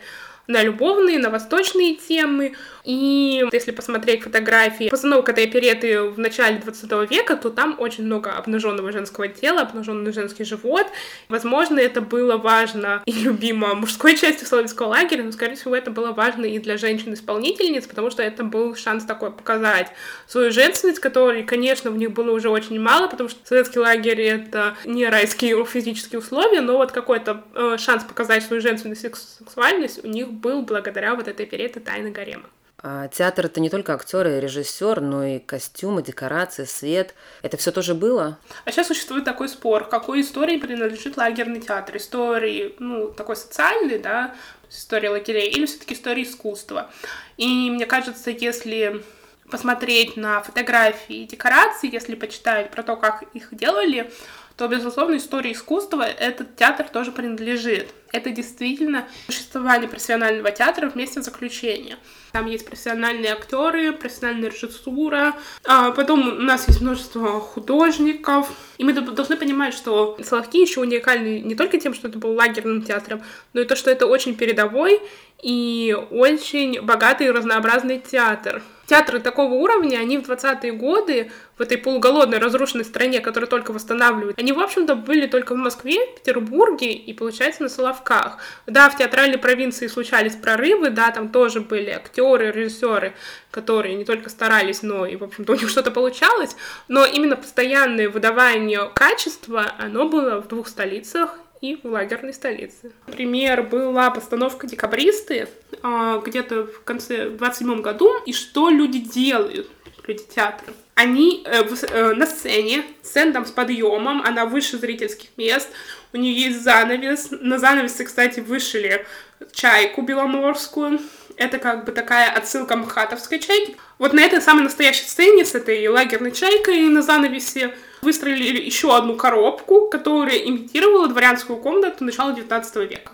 на 0.47 0.61
любовные, 0.61 1.19
на 1.19 1.29
восточные 1.29 1.95
темы. 1.95 2.53
И 2.83 3.45
если 3.53 3.71
посмотреть 3.71 4.23
фотографии 4.23 4.89
постановок 4.89 5.29
этой 5.29 5.45
опереты 5.45 6.03
в 6.03 6.19
начале 6.19 6.57
20 6.57 7.09
века, 7.09 7.37
то 7.37 7.49
там 7.49 7.77
очень 7.79 8.03
много 8.03 8.31
обнаженного 8.31 8.91
женского 8.91 9.29
тела, 9.29 9.61
обнаженный 9.61 10.11
женский 10.11 10.43
живот. 10.43 10.87
Возможно, 11.29 11.79
это 11.79 12.01
было 12.01 12.35
важно 12.35 13.01
и 13.05 13.13
любимо 13.13 13.73
мужской 13.73 14.17
части 14.17 14.43
Соловецкого 14.43 14.87
лагеря, 14.87 15.23
но, 15.23 15.31
скорее 15.31 15.55
всего, 15.55 15.75
это 15.75 15.91
было 15.91 16.11
важно 16.11 16.45
и 16.45 16.59
для 16.59 16.77
женщин-исполнительниц, 16.77 17.87
потому 17.87 18.11
что 18.11 18.21
это 18.21 18.43
был 18.43 18.75
шанс 18.75 19.05
такой 19.05 19.31
показать 19.31 19.91
свою 20.27 20.51
женственность, 20.51 20.99
которой, 20.99 21.43
конечно, 21.43 21.89
в 21.89 21.97
них 21.97 22.11
было 22.11 22.31
уже 22.31 22.49
очень 22.49 22.79
мало, 22.81 23.07
потому 23.07 23.29
что 23.29 23.39
советский 23.45 23.79
лагерь— 23.79 24.21
это 24.21 24.75
не 24.83 25.07
райские 25.07 25.63
физические 25.65 26.19
условия, 26.19 26.59
но 26.59 26.75
вот 26.77 26.91
какой-то 26.91 27.45
э, 27.55 27.77
шанс 27.79 28.03
показать 28.03 28.43
свою 28.43 28.61
женственность 28.61 29.05
и 29.05 29.11
сексуальность 29.13 30.03
у 30.03 30.07
них 30.07 30.32
был 30.33 30.63
благодаря 30.63 31.15
вот 31.15 31.27
этой 31.27 31.45
оперете 31.45 31.79
«Тайны 31.79 32.11
гарема». 32.11 32.49
А 32.85 33.07
театр 33.07 33.45
это 33.45 33.61
не 33.61 33.69
только 33.69 33.93
актеры 33.93 34.37
и 34.37 34.41
режиссер, 34.41 34.99
но 34.99 35.23
и 35.23 35.39
костюмы, 35.39 36.03
декорации, 36.03 36.65
свет. 36.65 37.15
Это 37.41 37.55
все 37.55 37.71
тоже 37.71 37.95
было? 37.95 38.37
А 38.65 38.71
сейчас 38.71 38.87
существует 38.87 39.23
такой 39.23 39.47
спор, 39.47 39.87
какой 39.87 40.19
истории 40.19 40.57
принадлежит 40.57 41.15
лагерный 41.15 41.61
театр? 41.61 41.95
Истории, 41.95 42.75
ну, 42.79 43.07
такой 43.07 43.37
социальный, 43.37 43.99
да, 43.99 44.35
история 44.69 45.11
лагерей, 45.11 45.49
или 45.49 45.65
все-таки 45.65 45.93
история 45.93 46.23
искусства? 46.23 46.91
И 47.37 47.71
мне 47.71 47.85
кажется, 47.85 48.31
если 48.31 49.01
посмотреть 49.49 50.17
на 50.17 50.41
фотографии 50.41 51.23
и 51.23 51.27
декорации, 51.27 51.93
если 51.93 52.15
почитать 52.15 52.69
про 52.71 52.83
то, 52.83 52.97
как 52.97 53.23
их 53.33 53.49
делали, 53.51 54.11
то, 54.57 54.67
безусловно, 54.67 55.17
истории 55.17 55.53
искусства 55.53 56.03
этот 56.03 56.55
театр 56.55 56.87
тоже 56.87 57.11
принадлежит. 57.11 57.87
Это 58.11 58.29
действительно 58.29 59.07
существование 59.25 59.89
профессионального 59.89 60.51
театра 60.51 60.87
вместе 60.87 61.23
заключения. 61.23 61.97
Там 62.31 62.45
есть 62.45 62.67
профессиональные 62.67 63.33
актеры, 63.33 63.91
профессиональная 63.91 64.51
режиссура. 64.51 65.33
А 65.65 65.91
потом 65.91 66.27
у 66.27 66.41
нас 66.41 66.67
есть 66.67 66.81
множество 66.81 67.39
художников. 67.39 68.51
И 68.77 68.83
мы 68.83 68.93
должны 68.93 69.35
понимать, 69.35 69.73
что 69.73 70.17
Соловки 70.23 70.57
еще 70.57 70.81
уникальны 70.81 71.39
не 71.39 71.55
только 71.55 71.79
тем, 71.79 71.95
что 71.95 72.07
это 72.07 72.19
был 72.19 72.33
лагерным 72.33 72.83
театром, 72.83 73.23
но 73.53 73.61
и 73.61 73.65
то, 73.65 73.75
что 73.75 73.89
это 73.89 74.05
очень 74.05 74.35
передовой 74.35 75.01
и 75.41 75.97
очень 76.11 76.79
богатый 76.81 77.27
и 77.27 77.31
разнообразный 77.31 77.99
театр. 77.99 78.61
Театры 78.85 79.19
такого 79.19 79.53
уровня, 79.53 79.97
они 79.97 80.17
в 80.17 80.29
20-е 80.29 80.73
годы 80.73 81.31
в 81.57 81.61
этой 81.61 81.77
полуголодной, 81.77 82.39
разрушенной 82.39 82.85
стране, 82.85 83.19
которая 83.19 83.49
только 83.49 83.71
восстанавливает, 83.71 84.39
они, 84.39 84.51
в 84.51 84.59
общем-то, 84.59 84.95
были 84.95 85.27
только 85.27 85.53
в 85.53 85.57
Москве, 85.57 85.99
Петербурге 86.15 86.93
и, 86.93 87.13
получается, 87.13 87.63
на 87.63 87.69
Соловках. 87.69 88.39
Да, 88.65 88.89
в 88.89 88.97
театральной 88.97 89.37
провинции 89.37 89.87
случались 89.87 90.35
прорывы, 90.35 90.89
да, 90.89 91.11
там 91.11 91.29
тоже 91.29 91.61
были 91.61 91.91
актеры, 91.91 92.51
режиссеры, 92.51 93.13
которые 93.51 93.95
не 93.95 94.05
только 94.05 94.29
старались, 94.29 94.81
но 94.81 95.05
и, 95.05 95.15
в 95.15 95.23
общем-то, 95.23 95.53
у 95.53 95.55
них 95.55 95.69
что-то 95.69 95.91
получалось, 95.91 96.55
но 96.87 97.05
именно 97.05 97.35
постоянное 97.35 98.09
выдавание 98.09 98.89
качества, 98.93 99.73
оно 99.77 100.09
было 100.09 100.41
в 100.41 100.47
двух 100.47 100.67
столицах, 100.67 101.37
и 101.63 101.79
в 101.81 101.85
лагерной 101.85 102.33
столице. 102.33 102.91
Пример 103.05 103.63
была 103.63 104.11
постановка 104.11 104.67
«Декабристы» 104.67 105.47
а, 105.81 106.19
где-то 106.19 106.65
в 106.65 106.83
конце 106.83 107.29
27 107.29 107.79
году. 107.79 108.11
И 108.25 108.33
что 108.33 108.69
люди 108.69 108.99
делают, 108.99 109.69
люди 110.05 110.23
театра? 110.23 110.73
Они 110.95 111.43
э, 111.45 111.63
э, 111.63 112.13
на 112.13 112.25
сцене, 112.25 112.83
сцена 113.01 113.33
там 113.33 113.45
с 113.45 113.51
подъемом, 113.51 114.21
она 114.21 114.45
выше 114.45 114.77
зрительских 114.77 115.29
мест, 115.37 115.69
у 116.13 116.17
нее 116.17 116.33
есть 116.33 116.61
занавес. 116.61 117.29
На 117.31 117.57
занавесе, 117.57 118.03
кстати, 118.03 118.39
вышили 118.39 119.05
чайку 119.51 120.03
беломорскую. 120.03 120.99
Это 121.35 121.57
как 121.57 121.85
бы 121.85 121.91
такая 121.91 122.29
отсылка 122.29 122.77
мхатовской 122.77 123.39
чайки. 123.39 123.75
Вот 123.97 124.13
на 124.13 124.21
этой 124.21 124.39
самой 124.39 124.63
настоящей 124.63 125.07
сцене 125.07 125.45
с 125.45 125.55
этой 125.55 125.87
лагерной 125.87 126.31
чайкой 126.31 126.81
на 126.89 127.01
занавесе 127.01 127.73
выстроили 128.03 128.61
еще 128.61 128.95
одну 128.95 129.15
коробку, 129.15 129.87
которая 129.89 130.37
имитировала 130.37 131.07
дворянскую 131.07 131.57
комнату 131.57 132.03
начала 132.03 132.33
19 132.33 132.75
века. 132.87 133.13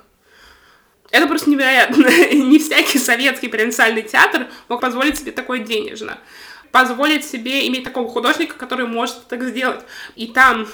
Это 1.11 1.27
просто 1.27 1.49
невероятно. 1.49 2.05
Не 2.33 2.59
всякий 2.59 2.99
советский 2.99 3.47
провинциальный 3.47 4.01
театр 4.01 4.47
мог 4.67 4.81
позволить 4.81 5.17
себе 5.17 5.31
такое 5.31 5.59
денежно. 5.59 6.17
Позволить 6.71 7.25
себе 7.25 7.67
иметь 7.67 7.83
такого 7.83 8.07
художника, 8.09 8.55
который 8.55 8.85
может 8.85 9.27
так 9.27 9.43
сделать. 9.43 9.81
И 10.15 10.27
там 10.27 10.67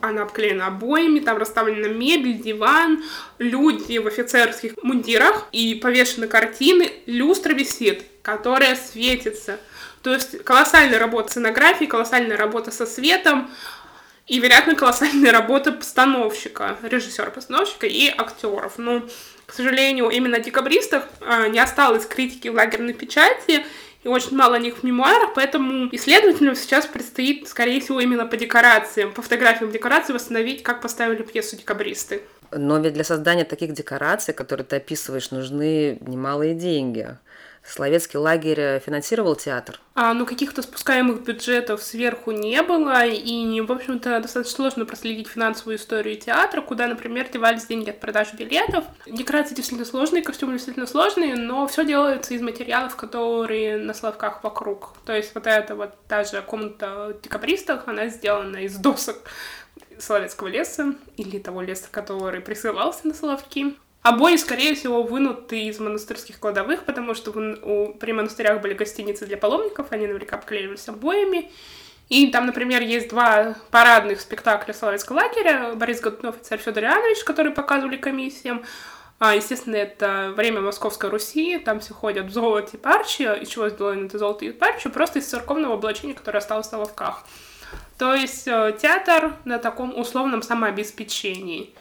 она 0.00 0.22
обклеена 0.22 0.66
обоями, 0.66 1.20
там 1.20 1.38
расставлена 1.38 1.88
мебель, 1.88 2.40
диван, 2.40 3.02
люди 3.38 3.98
в 3.98 4.06
офицерских 4.06 4.74
мундирах 4.82 5.48
и 5.52 5.74
повешены 5.74 6.28
картины. 6.28 6.92
Люстра 7.06 7.52
висит, 7.52 8.04
которая 8.22 8.76
светится– 8.76 9.58
то 10.02 10.14
есть 10.14 10.42
колоссальная 10.44 10.98
работа 10.98 11.30
сценографии, 11.30 11.84
колоссальная 11.84 12.36
работа 12.36 12.70
со 12.70 12.86
светом, 12.86 13.50
и, 14.26 14.38
вероятно, 14.38 14.74
колоссальная 14.74 15.32
работа 15.32 15.72
постановщика, 15.72 16.78
режиссера-постановщика 16.82 17.86
и 17.86 18.08
актеров. 18.08 18.78
Но, 18.78 19.02
к 19.44 19.52
сожалению, 19.52 20.08
именно 20.08 20.38
декабристов 20.38 21.04
а, 21.20 21.48
не 21.48 21.58
осталось 21.58 22.06
критики 22.06 22.48
лагерной 22.48 22.94
печати, 22.94 23.66
и 24.02 24.08
очень 24.08 24.36
мало 24.36 24.56
о 24.56 24.58
них 24.58 24.78
в 24.78 24.82
мемуарах, 24.82 25.34
поэтому 25.34 25.88
исследователям 25.92 26.54
сейчас 26.54 26.86
предстоит, 26.86 27.48
скорее 27.48 27.80
всего, 27.80 28.00
именно 28.00 28.26
по 28.26 28.36
декорациям, 28.36 29.12
по 29.12 29.22
фотографиям 29.22 29.70
декораций 29.70 30.14
восстановить, 30.14 30.62
как 30.62 30.80
поставили 30.80 31.22
пьесу 31.22 31.56
декабристы. 31.56 32.22
Но 32.52 32.78
ведь 32.78 32.94
для 32.94 33.04
создания 33.04 33.44
таких 33.44 33.72
декораций, 33.72 34.34
которые 34.34 34.66
ты 34.66 34.76
описываешь, 34.76 35.30
нужны 35.30 35.98
немалые 36.00 36.54
деньги. 36.54 37.16
Словецкий 37.62 38.18
лагерь 38.18 38.80
финансировал 38.80 39.36
театр? 39.36 39.78
А, 39.94 40.14
ну, 40.14 40.26
каких-то 40.26 40.62
спускаемых 40.62 41.22
бюджетов 41.22 41.82
сверху 41.82 42.30
не 42.30 42.62
было, 42.62 43.04
и, 43.04 43.60
в 43.60 43.70
общем-то, 43.70 44.20
достаточно 44.20 44.56
сложно 44.56 44.86
проследить 44.86 45.28
финансовую 45.28 45.76
историю 45.76 46.16
театра, 46.16 46.62
куда, 46.62 46.86
например, 46.86 47.28
девались 47.30 47.66
деньги 47.66 47.90
от 47.90 48.00
продажи 48.00 48.34
билетов. 48.36 48.84
Декорации 49.06 49.54
действительно 49.54 49.86
сложные, 49.88 50.22
костюмы 50.22 50.54
действительно 50.54 50.86
сложные, 50.86 51.36
но 51.36 51.66
все 51.66 51.84
делается 51.84 52.34
из 52.34 52.40
материалов, 52.40 52.96
которые 52.96 53.76
на 53.76 53.94
словках 53.94 54.42
вокруг. 54.42 54.94
То 55.04 55.14
есть 55.14 55.34
вот 55.34 55.46
эта 55.46 55.74
вот 55.74 55.94
даже 56.08 56.42
комната 56.42 57.16
декабристов, 57.22 57.86
она 57.86 58.08
сделана 58.08 58.56
из 58.58 58.76
досок 58.76 59.18
Соловецкого 59.98 60.48
леса 60.48 60.94
или 61.16 61.38
того 61.38 61.62
леса, 61.62 61.88
который 61.90 62.40
присылался 62.40 63.06
на 63.06 63.14
Соловки. 63.14 63.76
Обои, 64.02 64.36
скорее 64.36 64.74
всего, 64.74 65.02
вынуты 65.02 65.64
из 65.64 65.78
монастырских 65.78 66.38
кладовых, 66.38 66.84
потому 66.84 67.14
что 67.14 67.30
у, 67.30 67.92
при 67.94 68.12
монастырях 68.12 68.62
были 68.62 68.72
гостиницы 68.72 69.26
для 69.26 69.36
паломников, 69.36 69.88
они 69.90 70.06
наверняка 70.06 70.36
обклеивались 70.36 70.88
обоями. 70.88 71.50
И 72.08 72.28
там, 72.28 72.46
например, 72.46 72.82
есть 72.82 73.08
два 73.08 73.56
парадных 73.70 74.20
спектакля 74.20 74.72
Соловецкого 74.72 75.18
лагеря. 75.18 75.74
Борис 75.74 76.00
Годунов 76.00 76.40
и 76.40 76.44
царь 76.44 76.58
Федор 76.58 76.84
Иоаннович, 76.84 77.22
которые 77.24 77.54
показывали 77.54 77.96
комиссиям. 77.96 78.64
А, 79.20 79.34
естественно, 79.34 79.76
это 79.76 80.32
время 80.34 80.62
Московской 80.62 81.10
Руси, 81.10 81.58
там 81.58 81.78
все 81.80 81.92
ходят 81.92 82.26
в 82.26 82.32
золоте 82.32 82.78
и 82.78 82.80
парче. 82.80 83.38
Из 83.42 83.48
чего 83.48 83.68
сделано 83.68 84.06
это 84.06 84.18
золото 84.18 84.46
и 84.46 84.50
парче? 84.50 84.88
Просто 84.88 85.18
из 85.18 85.26
церковного 85.26 85.74
облачения, 85.74 86.14
которое 86.14 86.38
осталось 86.38 86.72
на 86.72 86.78
ловках. 86.78 87.24
То 87.98 88.14
есть 88.14 88.48
э, 88.48 88.76
театр 88.80 89.34
на 89.44 89.58
таком 89.58 89.96
условном 89.96 90.40
самообеспечении. 90.42 91.74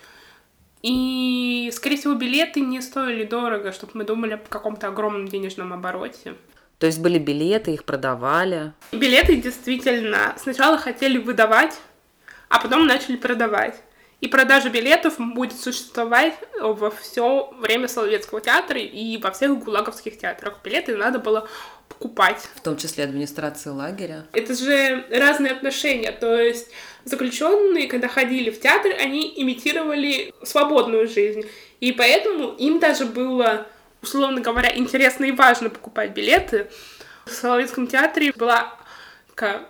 И, 0.81 1.69
скорее 1.73 1.97
всего, 1.97 2.13
билеты 2.13 2.61
не 2.61 2.81
стоили 2.81 3.25
дорого, 3.25 3.71
чтобы 3.71 3.93
мы 3.95 4.03
думали 4.05 4.33
о 4.33 4.37
каком-то 4.37 4.87
огромном 4.87 5.27
денежном 5.27 5.73
обороте. 5.73 6.35
То 6.77 6.87
есть 6.87 6.99
были 6.99 7.19
билеты, 7.19 7.73
их 7.73 7.83
продавали? 7.83 8.71
Билеты 8.93 9.35
действительно 9.35 10.35
сначала 10.37 10.77
хотели 10.77 11.17
выдавать, 11.17 11.77
а 12.47 12.59
потом 12.59 12.87
начали 12.87 13.17
продавать. 13.17 13.75
И 14.21 14.27
продажа 14.27 14.69
билетов 14.69 15.15
будет 15.17 15.59
существовать 15.59 16.33
во 16.61 16.91
все 16.91 17.53
время 17.59 17.87
Соловецкого 17.87 18.41
театра 18.41 18.79
и 18.79 19.17
во 19.17 19.31
всех 19.31 19.59
гулаговских 19.59 20.17
театрах. 20.17 20.59
Билеты 20.63 20.97
надо 20.97 21.19
было 21.19 21.47
покупать. 21.87 22.47
В 22.55 22.61
том 22.61 22.75
числе 22.77 23.05
администрации 23.05 23.69
лагеря. 23.69 24.25
Это 24.33 24.53
же 24.55 25.05
разные 25.09 25.53
отношения. 25.53 26.11
То 26.11 26.37
есть 26.37 26.69
заключенные, 27.10 27.88
когда 27.88 28.08
ходили 28.08 28.50
в 28.50 28.60
театр, 28.60 28.93
они 29.00 29.34
имитировали 29.36 30.34
свободную 30.43 31.08
жизнь. 31.08 31.43
И 31.80 31.91
поэтому 31.91 32.56
им 32.56 32.80
даже 32.80 33.06
было, 33.06 33.67
условно 34.02 34.41
говоря, 34.41 34.72
интересно 34.76 35.26
и 35.26 35.32
важно 35.32 35.69
покупать 35.69 36.12
билеты. 36.12 36.67
В 37.26 37.32
Соловецком 37.32 37.88
театре 37.88 38.34
была 38.36 38.76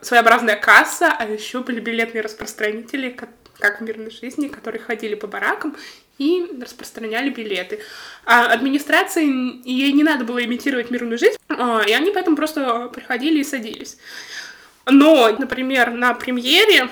своеобразная 0.01 0.55
касса, 0.55 1.13
а 1.17 1.25
еще 1.25 1.59
были 1.59 1.79
билетные 1.79 2.21
распространители, 2.21 3.15
как 3.59 3.81
в 3.81 3.83
мирной 3.83 4.09
жизни, 4.09 4.47
которые 4.47 4.81
ходили 4.81 5.15
по 5.15 5.27
баракам 5.27 5.75
и 6.17 6.45
распространяли 6.61 7.29
билеты. 7.29 7.79
А 8.25 8.51
администрации 8.51 9.25
ей 9.67 9.91
не 9.93 10.03
надо 10.03 10.25
было 10.25 10.43
имитировать 10.43 10.91
мирную 10.91 11.17
жизнь, 11.17 11.37
а, 11.49 11.83
и 11.87 11.91
они 11.91 12.11
поэтому 12.11 12.35
просто 12.35 12.89
приходили 12.93 13.39
и 13.39 13.43
садились. 13.43 13.97
Но, 14.85 15.29
например, 15.37 15.91
на 15.91 16.13
премьере 16.13 16.89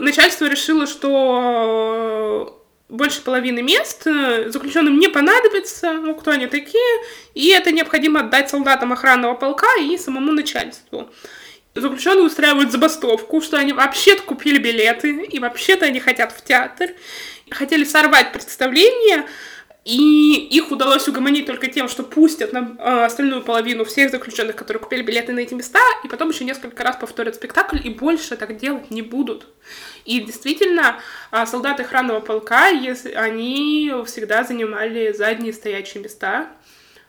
начальство 0.00 0.46
решило, 0.46 0.86
что 0.86 2.56
больше 2.88 3.22
половины 3.22 3.62
мест 3.62 4.04
заключенным 4.04 4.98
не 4.98 5.08
понадобится, 5.08 5.92
ну, 5.92 6.14
кто 6.14 6.32
они 6.32 6.46
такие, 6.46 7.02
и 7.34 7.48
это 7.48 7.70
необходимо 7.70 8.20
отдать 8.20 8.50
солдатам 8.50 8.92
охранного 8.92 9.34
полка 9.34 9.68
и 9.80 9.96
самому 9.96 10.32
начальству. 10.32 11.08
Заключенные 11.74 12.24
устраивают 12.24 12.72
забастовку, 12.72 13.40
что 13.40 13.56
они 13.56 13.72
вообще-то 13.72 14.22
купили 14.22 14.58
билеты, 14.58 15.22
и 15.22 15.38
вообще-то 15.38 15.86
они 15.86 16.00
хотят 16.00 16.32
в 16.32 16.42
театр, 16.42 16.90
хотели 17.50 17.84
сорвать 17.84 18.32
представление, 18.32 19.26
и 19.84 20.48
их 20.50 20.70
удалось 20.70 21.08
угомонить 21.08 21.46
только 21.46 21.68
тем, 21.68 21.88
что 21.88 22.02
пустят 22.02 22.52
на 22.52 22.76
э, 22.78 23.04
остальную 23.04 23.42
половину 23.42 23.84
всех 23.84 24.10
заключенных, 24.10 24.56
которые 24.56 24.82
купили 24.82 25.02
билеты 25.02 25.32
на 25.32 25.40
эти 25.40 25.54
места, 25.54 25.80
и 26.04 26.08
потом 26.08 26.28
еще 26.28 26.44
несколько 26.44 26.84
раз 26.84 26.96
повторят 26.96 27.34
спектакль, 27.34 27.78
и 27.82 27.88
больше 27.88 28.36
так 28.36 28.56
делать 28.58 28.90
не 28.90 29.00
будут. 29.00 29.46
И 30.04 30.20
действительно, 30.20 31.00
э, 31.32 31.46
солдаты 31.46 31.82
охранного 31.82 32.20
полка, 32.20 32.68
если 32.68 33.12
они 33.12 33.90
всегда 34.06 34.44
занимали 34.44 35.12
задние 35.12 35.54
стоячие 35.54 36.02
места, 36.02 36.48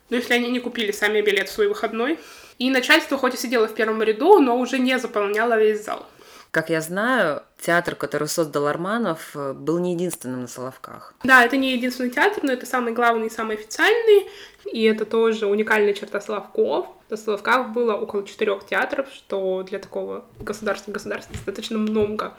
но 0.09 0.17
если 0.17 0.33
они 0.33 0.49
не 0.49 0.59
купили 0.59 0.91
сами 0.91 1.21
билет 1.21 1.49
в 1.49 1.51
свой 1.51 1.67
выходной. 1.67 2.19
И 2.57 2.69
начальство 2.69 3.17
хоть 3.17 3.33
и 3.33 3.37
сидело 3.37 3.67
в 3.67 3.73
первом 3.73 4.03
ряду, 4.03 4.39
но 4.39 4.57
уже 4.57 4.77
не 4.77 4.99
заполняло 4.99 5.57
весь 5.57 5.83
зал. 5.83 6.05
Как 6.51 6.69
я 6.69 6.81
знаю, 6.81 7.43
театр, 7.61 7.95
который 7.95 8.27
создал 8.27 8.67
Арманов, 8.67 9.31
э, 9.35 9.53
был 9.53 9.79
не 9.79 9.93
единственным 9.93 10.41
на 10.41 10.47
Соловках. 10.47 11.13
Да, 11.23 11.45
это 11.45 11.55
не 11.55 11.71
единственный 11.71 12.09
театр, 12.09 12.43
но 12.43 12.51
это 12.51 12.65
самый 12.65 12.91
главный 12.91 13.27
и 13.27 13.29
самый 13.29 13.55
официальный. 13.55 14.27
И 14.65 14.83
это 14.83 15.05
тоже 15.05 15.47
уникальная 15.47 15.93
черта 15.93 16.19
Соловков. 16.19 16.87
На 17.09 17.15
Соловках 17.15 17.69
было 17.69 17.93
около 17.95 18.27
четырех 18.27 18.65
театров, 18.65 19.07
что 19.13 19.63
для 19.63 19.79
такого 19.79 20.25
государства 20.39 20.91
государства 20.91 21.33
достаточно 21.33 21.77
много. 21.77 22.33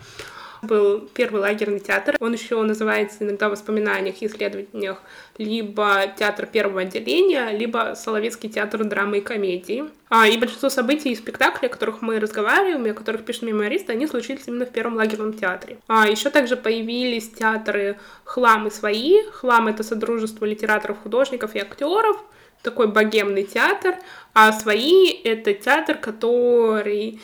Был 0.63 1.01
первый 1.13 1.41
лагерный 1.41 1.81
театр. 1.81 2.17
Он 2.21 2.33
еще 2.33 2.63
называется 2.63 3.19
иногда 3.21 3.49
в 3.49 3.53
воспоминаниях 3.53 4.23
и 4.23 4.27
исследованиях 4.27 5.03
либо 5.37 6.05
театр 6.17 6.47
первого 6.47 6.83
отделения, 6.83 7.51
либо 7.51 7.95
Соловецкий 7.97 8.49
театр 8.49 8.85
драмы 8.85 9.19
и 9.19 9.21
комедии. 9.21 9.85
А, 10.09 10.29
и 10.29 10.37
большинство 10.37 10.69
событий 10.69 11.11
и 11.11 11.17
спектаклей, 11.17 11.69
о 11.69 11.73
которых 11.73 12.01
мы 12.01 12.21
разговариваем 12.21 12.87
и 12.87 12.91
о 12.91 12.95
которых 12.95 13.25
пишут 13.25 13.43
мемористы, 13.43 13.93
они 13.93 14.07
случились 14.07 14.45
именно 14.47 14.67
в 14.67 14.71
первом 14.71 14.95
лагерном 14.95 15.33
театре. 15.33 15.79
А, 15.89 16.07
еще 16.07 16.31
также 16.31 16.57
появились 16.57 17.29
театры 17.31 17.99
«Хлам» 18.25 18.69
и 18.69 18.71
«Свои». 18.71 19.23
«Хлам»— 19.33 19.67
это 19.69 19.83
Содружество 19.83 20.45
литераторов, 20.45 20.99
художников 21.03 21.57
и 21.57 21.59
актеров, 21.59 22.23
такой 22.63 22.87
богемный 22.87 23.43
театр, 23.43 23.97
а 24.33 24.53
«Свои»— 24.53 25.11
это 25.25 25.55
театр, 25.55 25.97
который 25.97 27.21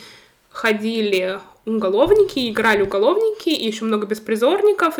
ходили 0.49 1.39
уголовники, 1.65 2.49
играли 2.49 2.81
уголовники, 2.81 3.49
и 3.49 3.67
еще 3.67 3.85
много 3.85 4.07
беспризорников. 4.07 4.97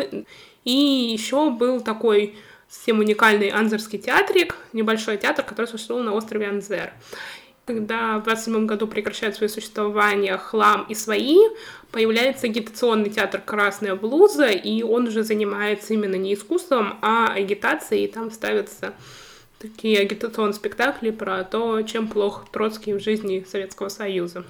И 0.64 0.70
еще 0.72 1.50
был 1.50 1.80
такой 1.80 2.36
всем 2.68 3.00
уникальный 3.00 3.48
Анзерский 3.48 3.98
театрик, 3.98 4.56
небольшой 4.72 5.16
театр, 5.16 5.44
который 5.44 5.66
существовал 5.66 6.04
на 6.04 6.14
острове 6.14 6.46
Анзер. 6.46 6.92
Когда 7.66 8.18
в 8.18 8.24
27 8.24 8.66
году 8.66 8.86
прекращают 8.86 9.36
свое 9.36 9.48
существование 9.48 10.36
хлам 10.38 10.86
и 10.88 10.94
свои, 10.94 11.36
появляется 11.92 12.46
агитационный 12.46 13.10
театр 13.10 13.40
«Красная 13.44 13.94
блуза», 13.94 14.48
и 14.48 14.82
он 14.82 15.08
уже 15.08 15.22
занимается 15.22 15.94
именно 15.94 16.16
не 16.16 16.34
искусством, 16.34 16.98
а 17.02 17.32
агитацией, 17.32 18.04
и 18.04 18.08
там 18.08 18.30
ставятся 18.30 18.94
такие 19.58 20.00
агитационные 20.00 20.54
спектакли 20.54 21.10
про 21.10 21.44
то, 21.44 21.82
чем 21.82 22.08
плох 22.08 22.46
Троцкий 22.50 22.94
в 22.94 23.00
жизни 23.00 23.44
Советского 23.48 23.88
Союза. 23.88 24.44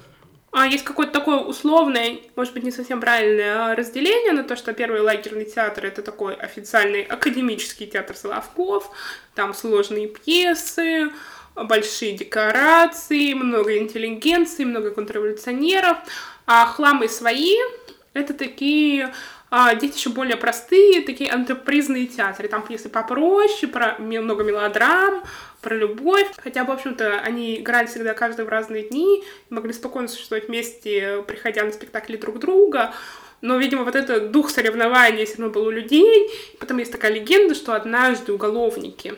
А 0.51 0.67
есть 0.67 0.83
какое-то 0.83 1.13
такое 1.13 1.37
условное, 1.37 2.19
может 2.35 2.53
быть, 2.53 2.63
не 2.63 2.71
совсем 2.71 2.99
правильное 2.99 3.73
разделение 3.73 4.33
на 4.33 4.43
то, 4.43 4.57
что 4.57 4.73
первый 4.73 4.99
лагерный 4.99 5.45
театр— 5.45 5.85
это 5.87 6.01
такой 6.01 6.35
официальный 6.35 7.03
академический 7.03 7.87
театр 7.87 8.17
Соловков, 8.17 8.91
там 9.33 9.53
сложные 9.53 10.07
пьесы, 10.07 11.09
большие 11.55 12.17
декорации, 12.17 13.33
много 13.33 13.77
интеллигенции, 13.77 14.65
много 14.65 14.91
контрреволюционеров, 14.91 15.97
а 16.45 16.65
хламы 16.65 17.07
свои— 17.07 17.55
это 18.13 18.33
такие 18.33 19.13
а, 19.53 19.75
дети 19.75 19.97
еще 19.97 20.09
более 20.11 20.37
простые, 20.37 21.01
такие 21.01 21.29
антрепризные 21.29 22.07
театры. 22.07 22.47
Там 22.47 22.65
пьесы 22.65 22.87
попроще, 22.87 23.69
про 23.69 23.97
много 23.99 24.45
мелодрам, 24.45 25.23
про 25.61 25.75
любовь. 25.75 26.27
Хотя, 26.41 26.63
в 26.63 26.71
общем-то, 26.71 27.19
они 27.19 27.57
играли 27.59 27.85
всегда 27.87 28.13
каждый 28.13 28.45
в 28.45 28.49
разные 28.49 28.83
дни, 28.83 29.23
могли 29.49 29.73
спокойно 29.73 30.07
существовать 30.07 30.47
вместе, 30.47 31.23
приходя 31.27 31.65
на 31.65 31.73
спектакли 31.73 32.15
друг 32.15 32.39
друга. 32.39 32.93
Но, 33.41 33.57
видимо, 33.57 33.83
вот 33.83 33.95
этот 33.95 34.31
дух 34.31 34.49
соревнования 34.49 35.25
все 35.25 35.37
равно 35.37 35.53
был 35.53 35.65
у 35.65 35.71
людей. 35.71 36.29
Потом 36.57 36.77
есть 36.77 36.93
такая 36.93 37.11
легенда, 37.11 37.53
что 37.53 37.73
однажды 37.73 38.31
уголовники 38.31 39.15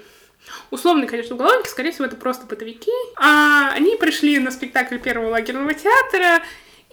Условно, 0.71 1.07
конечно, 1.07 1.35
уголовники, 1.35 1.69
скорее 1.69 1.91
всего, 1.91 2.05
это 2.05 2.15
просто 2.15 2.45
бытовики. 2.45 2.91
А 3.17 3.71
они 3.73 3.95
пришли 3.95 4.39
на 4.39 4.51
спектакль 4.51 4.97
первого 4.97 5.29
лагерного 5.29 5.73
театра 5.73 6.43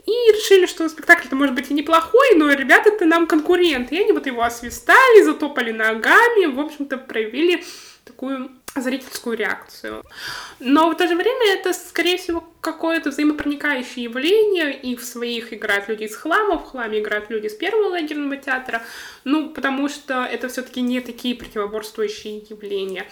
и 0.07 0.33
решили, 0.33 0.67
что 0.67 0.89
спектакль-то 0.89 1.37
может 1.37 1.55
быть 1.55 1.71
и 1.71 1.75
неплохой, 1.75 2.35
но 2.37 2.51
ребята-то 2.53 3.05
нам 3.05 3.27
конкуренты. 3.27 3.97
И 3.97 4.01
они 4.03 4.13
вот 4.13 4.27
его 4.27 4.43
освистали, 4.43 5.23
затопали 5.23 5.73
ногами, 5.73 6.47
в 6.47 6.61
общем-то, 6.61 6.99
проявили 6.99 7.65
такую 8.05 8.51
зрительскую 8.77 9.37
реакцию. 9.37 10.05
Но 10.61 10.91
в 10.91 10.95
то 10.95 11.09
же 11.09 11.17
время 11.17 11.55
это, 11.55 11.73
скорее 11.73 12.17
всего, 12.17 12.45
какое-то 12.61 13.11
взаимопроникающее 13.11 14.05
явление, 14.05 14.79
и 14.79 14.95
в 14.97 15.03
своих 15.03 15.53
играют 15.53 15.89
люди 15.89 16.05
из 16.05 16.15
хлама, 16.15 16.59
в 16.59 16.65
хламе 16.65 17.01
играют 17.01 17.31
люди 17.31 17.47
из 17.47 17.55
первого 17.55 17.89
лагерного 17.89 18.37
театра, 18.37 18.83
ну, 19.25 19.51
потому 19.51 19.89
что 19.89 20.25
это 20.25 20.49
все 20.49 20.63
таки 20.63 20.81
не 20.81 21.01
такие 21.01 21.35
противоборствующие 21.35 22.39
явления. 22.49 23.07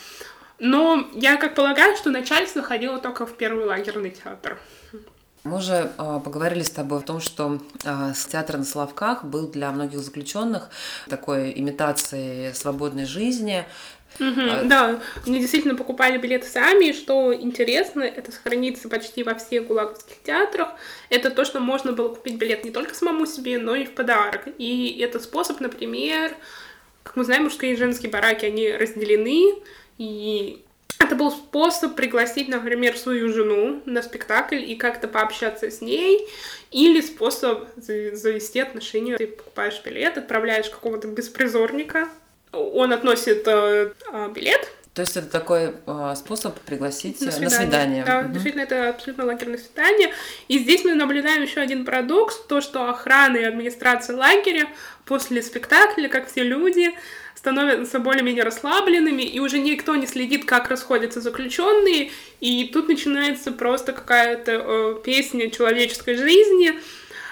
Но 0.59 1.09
я 1.13 1.37
как 1.37 1.55
полагаю, 1.55 1.97
что 1.97 2.11
начальство 2.11 2.63
ходило 2.63 2.99
только 2.99 3.27
в 3.27 3.37
первый 3.37 3.65
лагерный 3.65 4.11
театр. 4.11 4.59
Мы 5.45 5.59
уже 5.59 5.93
э, 5.97 6.21
поговорили 6.25 6.63
с 6.63 6.71
тобой 6.71 6.99
о 6.99 7.03
том, 7.03 7.21
что 7.21 7.61
э, 7.85 8.13
театр 8.31 8.59
на 8.59 8.65
Славках 8.65 9.25
был 9.25 9.49
для 9.49 9.71
многих 9.71 10.01
заключенных 10.01 10.69
такой 11.09 11.53
имитацией 11.57 12.55
свободной 12.55 13.07
жизни. 13.07 13.65
Угу, 14.21 14.41
а... 14.41 14.63
Да, 14.65 15.01
они 15.27 15.39
действительно 15.39 15.75
покупали 15.75 16.19
билеты 16.19 16.47
сами, 16.47 16.87
и 16.87 16.93
что 16.93 17.33
интересно, 17.33 18.03
это 18.03 18.33
сохранится 18.33 18.89
почти 18.89 19.23
во 19.23 19.35
всех 19.35 19.67
гулаговских 19.67 20.23
театрах. 20.23 20.69
Это 21.09 21.31
то, 21.31 21.45
что 21.45 21.61
можно 21.61 21.93
было 21.93 22.09
купить 22.09 22.37
билет 22.37 22.65
не 22.65 22.71
только 22.71 22.95
самому 22.95 23.27
себе, 23.27 23.59
но 23.59 23.77
и 23.77 23.85
в 23.85 23.95
подарок. 23.95 24.49
И 24.59 24.99
этот 25.01 25.23
способ, 25.23 25.61
например, 25.61 26.35
как 27.03 27.17
мы 27.17 27.25
знаем, 27.25 27.45
мужские 27.45 27.73
и 27.73 27.77
женские 27.77 28.11
бараки, 28.11 28.45
они 28.45 28.71
разделены, 28.73 29.55
и 29.99 30.63
это 30.99 31.15
был 31.15 31.31
способ 31.31 31.95
пригласить, 31.95 32.49
например, 32.49 32.97
свою 32.97 33.33
жену 33.33 33.83
на 33.87 34.03
спектакль 34.03 34.57
и 34.57 34.75
как-то 34.77 35.09
пообщаться 35.09 35.71
с 35.71 35.81
ней, 35.81 36.27
или 36.71 37.01
способ 37.01 37.69
завести 37.77 38.61
отношения. 38.61 39.17
Ты 39.17 39.29
покупаешь 39.29 39.81
билет, 39.85 40.19
отправляешь 40.19 40.69
какого-то 40.69 41.09
беспризорника, 41.09 42.09
он 42.53 42.93
относит 42.93 43.47
э, 43.47 43.93
э, 44.13 44.31
билет, 44.35 44.73
то 44.99 45.03
есть 45.03 45.17
это 45.17 45.29
такой 45.29 45.75
э, 45.87 46.15
способ 46.17 46.59
пригласить 46.59 47.21
на 47.21 47.31
свидание. 47.31 47.49
На 47.49 47.63
свидание. 47.63 48.05
Да, 48.05 48.19
угу. 48.19 48.33
действительно, 48.33 48.63
это 48.63 48.89
абсолютно 48.89 49.27
лагерное 49.27 49.59
свидание. 49.59 50.13
И 50.49 50.59
здесь 50.59 50.85
мы 50.85 50.95
наблюдаем 50.95 51.41
еще 51.41 51.61
один 51.61 51.85
парадокс, 51.85 52.37
то, 52.49 52.61
что 52.61 52.91
охрана 52.91 53.37
и 53.37 53.45
администрация 53.45 54.17
лагеря 54.17 54.67
после 55.05 55.41
спектакля, 55.43 56.09
как 56.09 56.27
все 56.29 56.43
люди, 56.43 56.91
становятся 57.39 58.01
более-менее 58.01 58.43
расслабленными, 58.43 59.23
и 59.23 59.39
уже 59.39 59.61
никто 59.61 59.95
не 59.95 60.09
следит, 60.09 60.45
как 60.45 60.69
расходятся 60.69 61.21
заключенные, 61.21 62.11
и 62.41 62.65
тут 62.65 62.89
начинается 62.89 63.53
просто 63.53 63.93
какая-то 63.93 64.53
э, 64.53 64.95
песня 65.05 65.49
человеческой 65.49 66.17
жизни, 66.17 66.73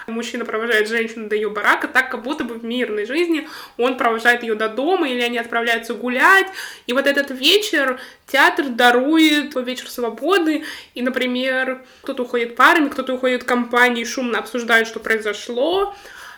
мужчина 0.07 0.45
провожает 0.45 0.87
женщину 0.87 1.27
до 1.27 1.35
ее 1.35 1.49
барака, 1.49 1.89
так 1.89 2.09
как 2.09 2.23
будто 2.23 2.45
бы 2.45 2.55
в 2.55 2.63
мирной 2.63 3.05
жизни 3.05 3.49
он 3.75 3.97
провожает 3.97 4.43
ее 4.43 4.55
до 4.55 4.69
дома, 4.69 5.09
или 5.09 5.19
они 5.19 5.37
отправляются 5.37 5.93
гулять. 5.93 6.47
И 6.85 6.93
вот 6.93 7.05
этот 7.05 7.31
вечер 7.31 7.99
театр 8.27 8.69
дарует 8.69 9.55
вечер 9.55 9.89
свободы, 9.89 10.63
и, 10.93 11.01
например, 11.01 11.83
кто-то 12.03 12.23
уходит 12.23 12.55
парами, 12.55 12.87
кто-то 12.87 13.15
уходит 13.15 13.43
компанией, 13.43 14.05
шумно 14.05 14.39
обсуждает, 14.39 14.87
что 14.87 15.01
произошло, 15.01 15.93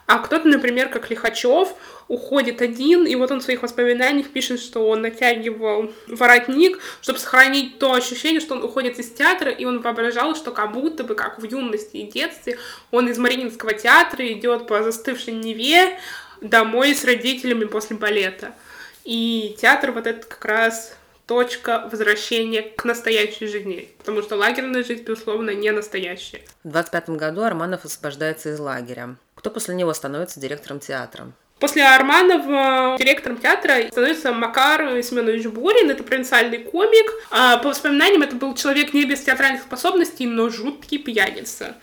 а 0.09 0.17
кто-то, 0.17 0.47
например, 0.47 0.89
как 0.89 1.11
Лихачев, 1.11 1.75
уходит 2.07 2.63
один, 2.63 3.05
и 3.05 3.13
вот 3.13 3.29
он 3.29 3.41
в 3.41 3.43
своих 3.43 3.61
воспоминаниях 3.61 4.29
пишет, 4.29 4.59
что 4.59 4.89
он 4.89 5.03
натягивал 5.03 5.93
воротник, 6.07 6.79
чтобы 6.99 7.19
сохранить 7.19 7.77
то 7.77 7.93
ощущение, 7.93 8.41
что 8.41 8.55
он 8.55 8.63
уходит 8.63 8.97
из 8.97 9.11
театра, 9.11 9.51
и 9.51 9.65
он 9.65 9.81
воображал, 9.81 10.35
что 10.35 10.49
как 10.49 10.71
будто 10.71 11.03
бы, 11.03 11.13
как 11.13 11.37
в 11.37 11.45
юности 11.45 11.97
и 11.97 12.11
детстве, 12.11 12.57
он 12.89 13.07
из 13.07 13.19
Мариинского 13.19 13.75
театра 13.75 14.27
идет 14.33 14.65
по 14.65 14.81
застывшей 14.81 15.35
Неве 15.35 15.99
домой 16.41 16.95
с 16.95 17.05
родителями 17.05 17.65
после 17.65 17.95
балета. 17.95 18.55
И 19.03 19.55
театр 19.61 19.91
вот 19.91 20.07
это 20.07 20.25
как 20.25 20.43
раз 20.43 20.97
точка 21.27 21.87
возвращения 21.91 22.63
к 22.63 22.83
настоящей 22.83 23.45
жизни, 23.45 23.93
потому 23.99 24.23
что 24.23 24.35
лагерная 24.35 24.83
жизнь, 24.83 25.03
безусловно, 25.03 25.51
не 25.51 25.71
настоящая. 25.71 26.41
В 26.63 26.69
25 26.69 27.09
году 27.11 27.43
Арманов 27.43 27.85
освобождается 27.85 28.49
из 28.49 28.59
лагеря. 28.59 29.15
Кто 29.39 29.51
после 29.51 29.73
него 29.73 29.93
становится 29.93 30.37
директором 30.41 30.81
театра? 30.81 31.31
После 31.61 31.85
Арманова 31.85 32.97
директором 32.97 33.37
театра 33.37 33.87
становится 33.89 34.33
Макар 34.33 35.01
Семенович 35.01 35.45
Бурин. 35.45 35.89
Это 35.89 36.03
провинциальный 36.03 36.57
комик. 36.57 37.09
А, 37.31 37.55
по 37.55 37.69
воспоминаниям, 37.69 38.21
это 38.21 38.35
был 38.35 38.53
человек 38.53 38.93
не 38.93 39.05
без 39.05 39.21
театральных 39.21 39.61
способностей, 39.61 40.27
но 40.27 40.49
жуткий 40.49 40.97
пьяница. 40.97 41.77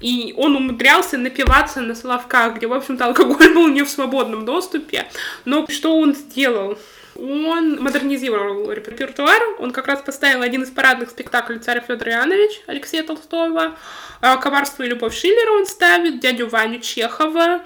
И 0.00 0.32
он 0.38 0.56
умудрялся 0.56 1.18
напиваться 1.18 1.82
на 1.82 1.94
Соловках, 1.94 2.54
где, 2.54 2.66
в 2.66 2.72
общем-то, 2.72 3.04
алкоголь 3.04 3.52
был 3.52 3.68
не 3.68 3.82
в 3.82 3.90
свободном 3.90 4.46
доступе. 4.46 5.06
Но 5.44 5.66
что 5.66 5.94
он 5.98 6.14
сделал? 6.14 6.78
Он 7.16 7.82
модернизировал 7.82 8.70
репертуар. 8.72 9.42
Он 9.58 9.70
как 9.72 9.86
раз 9.86 10.00
поставил 10.02 10.42
один 10.42 10.62
из 10.62 10.70
парадных 10.70 11.10
спектаклей 11.10 11.58
«Царь 11.58 11.82
Федор 11.86 12.08
Иоаннович» 12.08 12.62
Алексея 12.66 13.02
Толстого. 13.02 13.76
А, 14.20 14.36
«Коварство 14.36 14.82
и 14.82 14.88
любовь 14.88 15.14
Шиллера» 15.14 15.52
он 15.52 15.66
ставит, 15.66 16.20
«Дядю 16.20 16.48
Ваню 16.48 16.80
Чехова», 16.80 17.62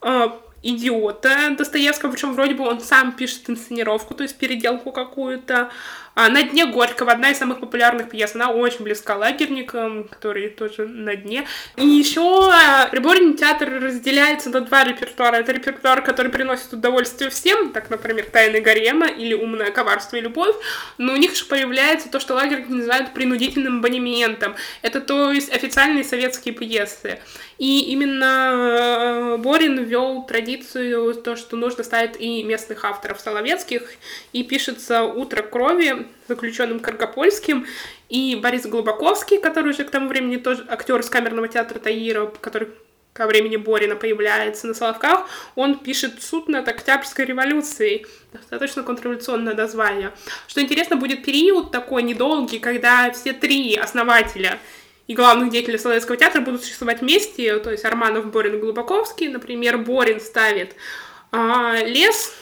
а, 0.00 0.40
идиота 0.62 1.54
Достоевского, 1.56 2.10
причем 2.10 2.34
вроде 2.34 2.54
бы 2.54 2.66
он 2.66 2.80
сам 2.80 3.12
пишет 3.12 3.48
инсценировку, 3.48 4.14
то 4.14 4.22
есть 4.22 4.36
переделку 4.36 4.92
какую-то. 4.92 5.70
А 6.20 6.28
на 6.30 6.42
дне 6.42 6.66
Горького 6.66 7.12
одна 7.12 7.30
из 7.30 7.38
самых 7.38 7.60
популярных 7.60 8.10
пьес. 8.10 8.34
Она 8.34 8.50
очень 8.50 8.82
близка 8.82 9.14
лагерникам, 9.14 10.02
которые 10.02 10.48
тоже 10.48 10.88
на 10.88 11.14
дне. 11.14 11.46
И 11.76 11.86
еще 11.86 12.50
а, 12.50 12.88
приборный 12.88 13.36
театр 13.36 13.70
разделяется 13.80 14.50
на 14.50 14.62
два 14.62 14.82
репертуара. 14.82 15.36
Это 15.36 15.52
репертуар, 15.52 16.02
который 16.02 16.32
приносит 16.32 16.72
удовольствие 16.72 17.30
всем, 17.30 17.70
так, 17.70 17.88
например, 17.88 18.24
«Тайны 18.32 18.60
Гарема» 18.60 19.06
или 19.06 19.32
«Умное 19.32 19.70
коварство 19.70 20.16
и 20.16 20.20
любовь», 20.20 20.56
но 20.98 21.12
у 21.12 21.16
них 21.16 21.36
же 21.36 21.44
появляется 21.44 22.10
то, 22.10 22.18
что 22.18 22.34
лагерники 22.34 22.72
называют 22.72 23.14
принудительным 23.14 23.78
абонементом. 23.78 24.56
Это, 24.82 25.00
то 25.00 25.30
есть, 25.30 25.54
официальные 25.54 26.02
советские 26.02 26.52
пьесы. 26.52 27.20
И 27.58 27.92
именно 27.92 29.34
э, 29.34 29.36
Борин 29.36 29.84
ввел 29.84 30.24
традицию, 30.24 31.14
то, 31.14 31.36
что 31.36 31.56
нужно 31.56 31.84
ставить 31.84 32.20
и 32.20 32.42
местных 32.42 32.84
авторов 32.84 33.20
соловецких, 33.20 33.82
и 34.32 34.42
пишется 34.42 35.04
«Утро 35.04 35.42
крови» 35.42 36.07
заключенным 36.28 36.80
Каргопольским, 36.80 37.66
и 38.08 38.36
Борис 38.36 38.66
Глубаковский, 38.66 39.38
который 39.38 39.70
уже 39.70 39.84
к 39.84 39.90
тому 39.90 40.08
времени 40.08 40.36
тоже 40.36 40.64
актер 40.68 40.98
из 41.00 41.10
камерного 41.10 41.48
театра 41.48 41.78
Таира, 41.78 42.26
который 42.40 42.68
ко 43.12 43.26
времени 43.26 43.56
Борина 43.56 43.96
появляется 43.96 44.68
на 44.68 44.74
Соловках, 44.74 45.28
он 45.56 45.78
пишет 45.78 46.22
«Суд 46.22 46.48
над 46.48 46.68
Октябрьской 46.68 47.24
революцией». 47.24 48.06
Достаточно 48.32 48.84
контрреволюционное 48.84 49.54
название. 49.54 50.12
Что 50.46 50.62
интересно, 50.62 50.96
будет 50.96 51.24
период 51.24 51.72
такой 51.72 52.04
недолгий, 52.04 52.60
когда 52.60 53.10
все 53.10 53.32
три 53.32 53.74
основателя 53.74 54.58
и 55.08 55.14
главных 55.14 55.50
деятелей 55.50 55.78
Соловецкого 55.78 56.16
театра 56.16 56.40
будут 56.42 56.62
существовать 56.62 57.00
вместе, 57.00 57.58
то 57.58 57.70
есть 57.70 57.84
Арманов, 57.84 58.30
Борин 58.30 58.54
и 58.54 58.58
Глубаковский. 58.58 59.28
Например, 59.28 59.78
Борин 59.78 60.20
ставит 60.20 60.76
а, 61.32 61.76
лес, 61.82 62.32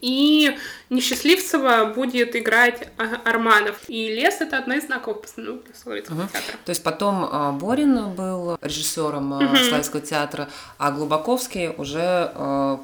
и 0.00 0.56
Несчастливцева 0.88 1.92
будет 1.94 2.36
играть 2.36 2.88
а, 2.96 3.20
Арманов. 3.28 3.76
И 3.88 4.08
«Лес»— 4.14 4.36
это 4.40 4.58
одна 4.58 4.76
из 4.76 4.86
знаковых 4.86 5.22
постановок 5.22 5.62
Соловецкого 5.74 6.22
угу. 6.22 6.28
театра. 6.32 6.54
То 6.64 6.70
есть 6.70 6.82
потом 6.84 7.28
а, 7.30 7.52
Борин 7.52 8.10
был 8.10 8.56
режиссером 8.60 9.32
угу. 9.32 9.56
Славянского 9.56 10.00
театра, 10.00 10.48
а 10.78 10.92
Глубаковский 10.92 11.70
уже 11.76 12.30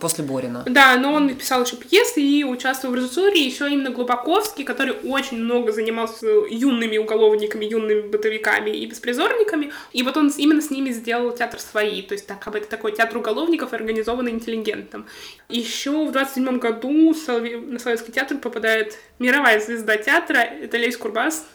после 0.01 0.25
Борина. 0.25 0.65
Да, 0.67 0.97
но 0.97 1.13
он 1.13 1.35
писал 1.35 1.65
еще 1.65 1.77
пьесы 1.77 2.21
и 2.21 2.45
участвовал 2.45 2.95
в 2.95 2.97
режиссуре. 2.97 3.41
Еще 3.45 3.71
именно 3.71 3.91
Глубаковский, 3.91 4.65
который 4.65 4.95
очень 5.05 5.39
много 5.39 5.73
занимался 5.73 6.27
юными 6.51 6.99
уголовниками, 6.99 7.65
юными 7.65 8.09
бытовиками 8.09 8.71
и 8.71 8.87
беспризорниками. 8.87 9.73
И 9.93 10.03
вот 10.03 10.17
он 10.17 10.33
именно 10.37 10.61
с 10.61 10.71
ними 10.71 10.91
сделал 10.91 11.31
театр 11.33 11.61
свои. 11.61 12.03
То 12.03 12.15
есть 12.15 12.27
так, 12.27 12.41
как 12.41 12.53
бы 12.53 12.59
это 12.59 12.69
такой 12.69 12.93
театр 12.93 13.19
уголовников, 13.19 13.73
организованный 13.73 14.33
интеллигентом. 14.33 15.07
Еще 15.49 15.91
в 15.91 16.13
27 16.13 16.59
году 16.59 17.15
на 17.29 17.79
Соловецкий 17.93 18.13
театр 18.15 18.39
попадает 18.39 18.99
мировая 19.19 19.61
звезда 19.61 19.97
театра, 19.99 20.39
это 20.39 20.79
Лесь 20.79 20.97
Курбас, 20.97 21.47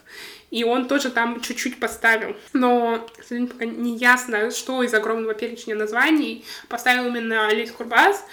и 0.51 0.63
он 0.63 0.87
тоже 0.87 1.09
там 1.09 1.41
чуть-чуть 1.41 1.79
поставил. 1.79 2.35
Но, 2.53 3.07
к 3.17 3.23
сожалению, 3.23 3.51
пока 3.51 3.65
не 3.65 3.97
ясно, 3.97 4.51
что 4.51 4.83
из 4.83 4.93
огромного 4.93 5.33
перечня 5.33 5.75
названий 5.75 6.45
поставил 6.69 7.07
именно 7.07 7.47
Лесь 7.47 7.71
Курбас. 7.71 8.23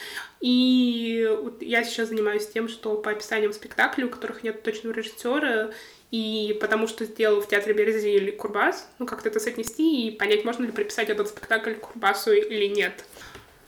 И 0.40 1.26
вот 1.42 1.62
я 1.62 1.82
сейчас 1.82 2.08
занимаюсь 2.08 2.46
тем, 2.46 2.68
что 2.68 2.96
по 2.96 3.10
описаниям 3.10 3.54
спектаклей, 3.54 4.04
у 4.04 4.10
которых 4.10 4.42
нет 4.42 4.62
точного 4.62 4.92
режиссера, 4.94 5.70
и 6.10 6.58
потому 6.60 6.86
что 6.86 7.06
сделал 7.06 7.40
в 7.40 7.48
театре 7.48 7.72
Березиль 7.72 8.30
Курбас, 8.30 8.86
ну 8.98 9.06
как-то 9.06 9.30
это 9.30 9.40
соотнести 9.40 10.08
и 10.08 10.10
понять, 10.10 10.44
можно 10.44 10.66
ли 10.66 10.72
приписать 10.72 11.08
этот 11.08 11.28
спектакль 11.28 11.72
Курбасу 11.72 12.32
или 12.32 12.66
нет. 12.66 13.04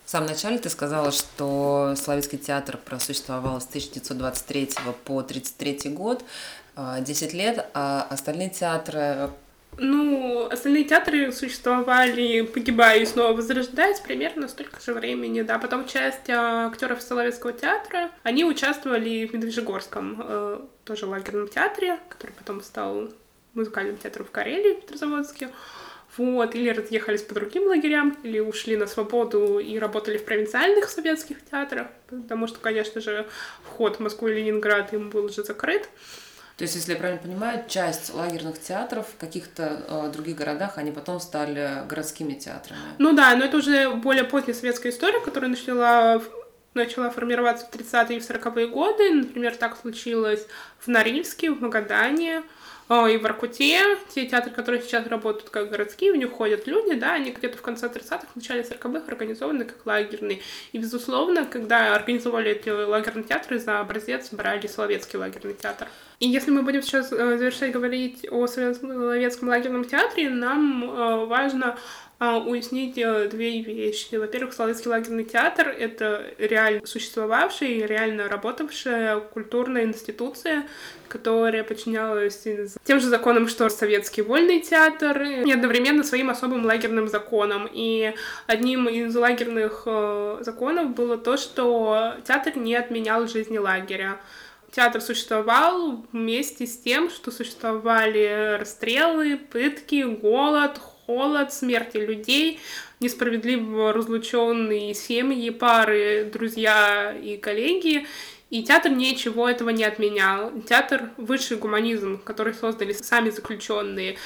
В 0.07 0.09
самом 0.09 0.29
начале 0.29 0.59
ты 0.59 0.71
сказала, 0.71 1.11
что 1.11 1.95
Славянский 1.97 2.39
театр 2.39 2.77
просуществовал 2.77 3.61
с 3.61 3.67
1923 3.67 4.71
по 5.05 5.19
1933 5.19 5.91
год, 5.91 6.25
10 6.77 7.35
а, 7.35 7.37
лет, 7.37 7.67
а 7.75 8.07
остальные 8.09 8.51
театры 8.51 9.31
ну, 9.79 10.47
остальные 10.47 10.85
театры 10.85 11.33
существовали, 11.33 12.43
погибая 12.43 13.01
и 13.01 13.05
снова 13.05 13.35
возрождаясь 13.35 14.01
примерно 14.01 14.49
столько 14.49 14.81
же 14.81 14.95
времени, 14.95 15.43
да. 15.43 15.59
Потом 15.59 15.87
часть 15.87 16.31
а, 16.31 16.69
актеров 16.69 17.03
Соловецкого 17.03 17.53
театра, 17.53 18.11
они 18.23 18.45
участвовали 18.45 19.27
в 19.27 19.35
Медвежьегорском, 19.35 20.23
э, 20.25 20.61
тоже 20.85 21.07
лагерном 21.07 21.49
театре, 21.49 21.99
который 22.09 22.31
потом 22.31 22.63
стал 22.63 23.11
музыкальным 23.55 23.97
театром 23.97 24.25
в 24.25 24.31
Карелии, 24.31 24.75
в 24.75 24.83
Петрозаводске. 24.83 25.51
Вот, 26.17 26.55
или 26.55 26.71
разъехались 26.71 27.23
по 27.23 27.35
другим 27.35 27.65
лагерям, 27.65 28.17
или 28.23 28.39
ушли 28.39 28.77
на 28.77 28.87
свободу 28.87 29.59
и 29.59 29.79
работали 29.79 30.17
в 30.17 30.25
провинциальных 30.25 30.89
советских 30.89 31.45
театрах, 31.45 31.89
потому 32.09 32.47
что, 32.47 32.59
конечно 32.59 33.01
же, 33.01 33.27
вход 33.65 33.97
в 33.97 34.01
Москву 34.01 34.29
и 34.29 34.35
Ленинград 34.35 34.93
им 34.93 35.11
был 35.11 35.27
уже 35.27 35.45
закрыт. 35.45 35.89
То 36.57 36.63
есть, 36.63 36.75
если 36.75 36.93
я 36.93 36.99
правильно 36.99 37.21
понимаю, 37.21 37.65
часть 37.69 38.15
лагерных 38.15 38.59
театров 38.59 39.07
в 39.15 39.21
каких-то 39.21 39.83
э, 39.87 40.11
других 40.11 40.37
городах, 40.37 40.79
они 40.79 40.91
потом 40.91 41.21
стали 41.21 41.87
городскими 41.87 42.33
театрами. 42.33 42.81
Ну 42.97 43.13
да, 43.13 43.37
но 43.37 43.45
это 43.45 43.59
уже 43.59 43.91
более 43.91 44.25
поздняя 44.25 44.57
советская 44.57 44.91
история, 44.91 45.21
которая 45.21 45.51
начала 45.51 46.23
начала 46.73 47.11
формироваться 47.11 47.67
в 47.67 47.75
30-е 47.75 48.19
и 48.19 48.21
40-е 48.21 48.69
годы. 48.69 49.11
Например, 49.11 49.57
так 49.57 49.77
случилось 49.81 50.47
в 50.79 50.89
Норильске, 50.89 51.51
в 51.51 51.61
Магадане, 51.61 52.43
и 52.89 53.17
в 53.17 53.23
Воркуте, 53.23 53.81
те 54.15 54.27
театры, 54.27 54.53
которые 54.53 54.81
сейчас 54.81 55.07
работают 55.09 55.51
как 55.51 55.71
городские, 55.71 56.13
в 56.13 56.17
них 56.17 56.31
ходят 56.31 56.69
люди, 56.69 56.95
да, 56.95 57.15
они 57.15 57.33
где-то 57.33 57.59
в 57.59 57.63
конце 57.63 57.87
30-х, 57.87 58.27
в 58.33 58.37
начале 58.37 58.63
40-х 58.63 59.07
организованы 59.09 59.65
как 59.65 59.85
лагерные. 59.85 60.41
И, 60.71 60.79
безусловно, 60.79 61.47
когда 61.47 61.97
организовали 61.97 62.53
эти 62.53 62.69
лагерные 62.69 63.25
театры, 63.25 63.59
за 63.59 63.81
образец 63.81 64.31
брали 64.31 64.69
Соловецкий 64.69 65.19
лагерный 65.19 65.55
театр. 65.55 65.89
И 66.21 66.29
если 66.29 66.51
мы 66.51 66.63
будем 66.63 66.83
сейчас 66.83 67.13
э, 67.13 67.39
завершать 67.39 67.73
говорить 67.73 68.27
о 68.31 68.47
Соловецком 68.47 69.49
лагерном 69.49 69.85
театре, 69.85 70.31
нам 70.31 70.85
э, 70.85 71.27
важно 71.27 71.77
а, 71.77 71.79
уяснить 72.19 72.97
э, 72.97 73.29
две 73.29 73.61
вещи. 73.61 74.15
Во-первых, 74.15 74.55
Соловецкий 74.55 74.91
лагерный 74.91 75.25
театр— 75.25 75.69
это 75.79 76.25
реально 76.39 76.87
существовавшая 76.87 77.69
и 77.69 77.87
реально 77.87 78.29
работавшая 78.29 79.21
культурная 79.21 79.85
институция, 79.85 80.67
которая 81.09 81.63
подчинялась 81.63 82.47
тем 82.85 83.01
же 83.01 83.09
законам, 83.09 83.49
что 83.49 83.69
советский 83.69 84.23
вольный 84.23 84.61
театр, 84.61 85.23
и 85.23 85.53
одновременно 85.53 86.03
своим 86.03 86.31
особым 86.31 86.65
лагерным 86.65 87.09
законам. 87.09 87.69
И 87.71 88.15
одним 88.47 88.89
из 88.89 89.15
лагерных 89.15 89.83
э, 89.85 90.39
законов 90.41 90.95
было 90.95 91.19
то, 91.19 91.37
что 91.37 92.15
театр 92.27 92.57
не 92.57 92.75
отменял 92.75 93.27
жизни 93.29 93.59
лагеря. 93.59 94.19
Театр 94.73 95.01
существовал 95.01 96.05
вместе 96.13 96.67
с 96.67 96.77
тем, 96.79 97.09
что 97.09 97.31
существовали 97.31 98.59
расстрелы, 98.59 99.37
пытки, 99.37 100.03
голод, 100.03 100.79
холод, 101.07 101.53
смерти 101.53 101.99
людей, 101.99 102.61
несправедливо 103.01 103.93
разлученные 103.93 104.95
семьи, 104.95 105.51
пары, 105.51 106.29
друзья 106.33 107.15
и 107.15 107.37
коллеги. 107.37 108.07
И 108.51 108.63
театр 108.63 108.93
ничего 108.93 109.49
этого 109.49 109.71
не 109.71 109.85
отменял. 109.85 110.53
Театр— 110.69 111.11
высший 111.17 111.57
гуманизм, 111.57 112.19
который 112.19 112.55
создали 112.55 112.93
сами 112.93 113.31
заключенные. 113.31 114.17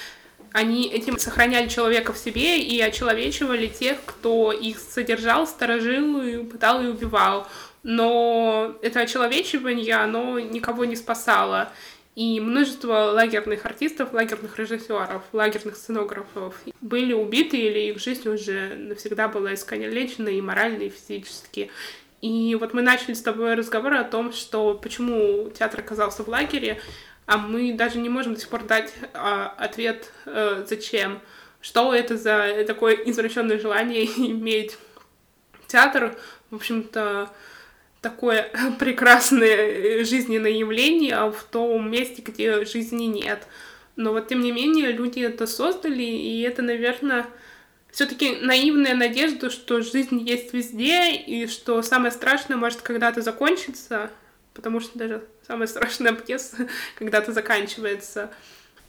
Они 0.53 0.88
этим 0.88 1.18
сохраняли 1.18 1.68
человека 1.68 2.12
в 2.12 2.18
себе 2.18 2.61
и 2.61 2.81
очеловечивали 2.81 3.68
тех, 3.68 3.98
кто 4.05 4.53
их 4.53 4.79
содержал, 4.79 5.46
сторожил, 5.46 6.20
и 6.22 6.44
пытал 6.44 6.83
и 6.83 6.88
убивал. 6.88 7.46
Но 7.83 8.77
это 8.83 9.01
очеловечивание, 9.01 9.97
оно 9.97 10.38
никого 10.38 10.85
не 10.85 10.97
спасало. 10.97 11.73
И 12.16 12.40
множество 12.40 13.12
лагерных 13.12 13.64
артистов, 13.64 14.12
лагерных 14.12 14.59
режиссеров, 14.59 15.23
лагерных 15.33 15.77
сценографов 15.77 16.61
были 16.81 17.12
убиты 17.12 17.57
или 17.57 17.90
их 17.90 17.99
жизнь 17.99 18.29
уже 18.29 18.75
навсегда 18.75 19.29
была 19.29 19.55
искалечена 19.55 20.29
и 20.29 20.40
морально, 20.40 20.83
и 20.83 20.90
физически. 20.90 21.71
И 22.21 22.55
вот 22.61 22.75
мы 22.75 22.83
начали 22.83 23.14
с 23.14 23.23
тобой 23.23 23.55
разговор 23.55 23.95
о 23.95 24.05
том, 24.05 24.33
что 24.33 24.75
почему 24.75 25.51
театр 25.51 25.81
оказался 25.81 26.23
в 26.23 26.29
лагере, 26.29 26.81
а 27.27 27.38
мы 27.38 27.73
даже 27.73 27.99
не 27.99 28.09
можем 28.09 28.35
до 28.35 28.40
сих 28.40 28.49
пор 28.49 28.64
дать 28.64 28.93
а, 29.14 29.55
ответ, 29.57 30.12
а, 30.27 30.64
зачем. 30.69 31.21
Что 31.62 31.95
это 31.95 32.16
за 32.16 32.64
такое 32.66 32.95
извращенное 32.95 33.59
желание 33.59 34.05
иметь 34.16 34.77
театр, 35.69 36.19
в 36.51 36.57
общем-то, 36.57 37.31
такое 38.01 38.51
прекрасное 38.79 40.05
жизненное 40.05 40.51
явление 40.51 41.31
в 41.31 41.43
том 41.51 41.91
месте, 41.91 42.23
где 42.23 42.65
жизни 42.65 43.05
нет. 43.05 43.47
Но 43.97 44.13
вот 44.13 44.29
тем 44.29 44.41
не 44.41 44.53
менее 44.53 44.93
люди 44.93 45.21
это 45.21 45.47
создали, 45.47 46.03
и 46.03 46.41
это, 46.43 46.63
наверное, 46.63 47.27
все-таки 47.91 48.37
наивная 48.37 48.95
надежда, 48.95 49.51
что 49.51 49.83
жизнь 49.83 50.19
есть 50.19 50.53
везде, 50.55 51.15
и 51.15 51.47
что 51.47 51.83
самое 51.83 52.13
страшное 52.13 52.57
может 52.57 52.83
когда-то 52.83 53.21
закончиться, 53.21 54.11
потому 54.55 54.81
что 54.81 54.99
даже 54.99 55.25
самая 55.47 55.67
страшная 55.67 56.13
пьеса 56.13 56.69
когда-то 56.97 57.33
заканчивается. 57.33 58.31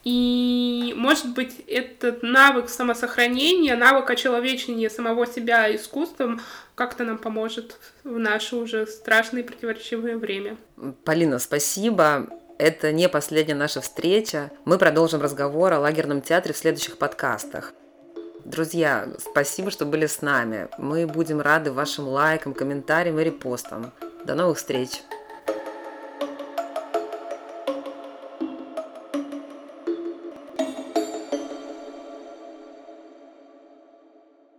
И, 0.03 0.93
может 0.97 1.33
быть, 1.33 1.59
этот 1.67 2.23
навык 2.23 2.69
самосохранения, 2.69 3.75
навык 3.75 4.09
очеловечения 4.09 4.89
самого 4.89 5.27
себя 5.27 5.73
искусством 5.75 6.41
как-то 6.75 7.03
нам 7.03 7.19
поможет 7.19 7.77
в 8.03 8.17
наше 8.17 8.55
уже 8.55 8.87
страшное 8.87 9.41
и 9.41 9.45
противоречивое 9.45 10.17
время. 10.17 10.57
Полина, 11.03 11.37
спасибо. 11.37 12.27
Это 12.57 12.91
не 12.91 13.09
последняя 13.09 13.55
наша 13.55 13.81
встреча. 13.81 14.51
Мы 14.65 14.77
продолжим 14.77 15.21
разговор 15.21 15.73
о 15.73 15.79
лагерном 15.79 16.21
театре 16.21 16.53
в 16.53 16.57
следующих 16.57 16.97
подкастах. 16.97 17.73
Друзья, 18.43 19.07
спасибо, 19.19 19.69
что 19.69 19.85
были 19.85 20.07
с 20.07 20.23
нами. 20.23 20.67
Мы 20.79 21.05
будем 21.05 21.41
рады 21.41 21.71
вашим 21.71 22.07
лайкам, 22.07 22.55
комментариям 22.55 23.19
и 23.19 23.23
репостам. 23.23 23.91
До 24.25 24.33
новых 24.33 24.57
встреч! 24.57 25.01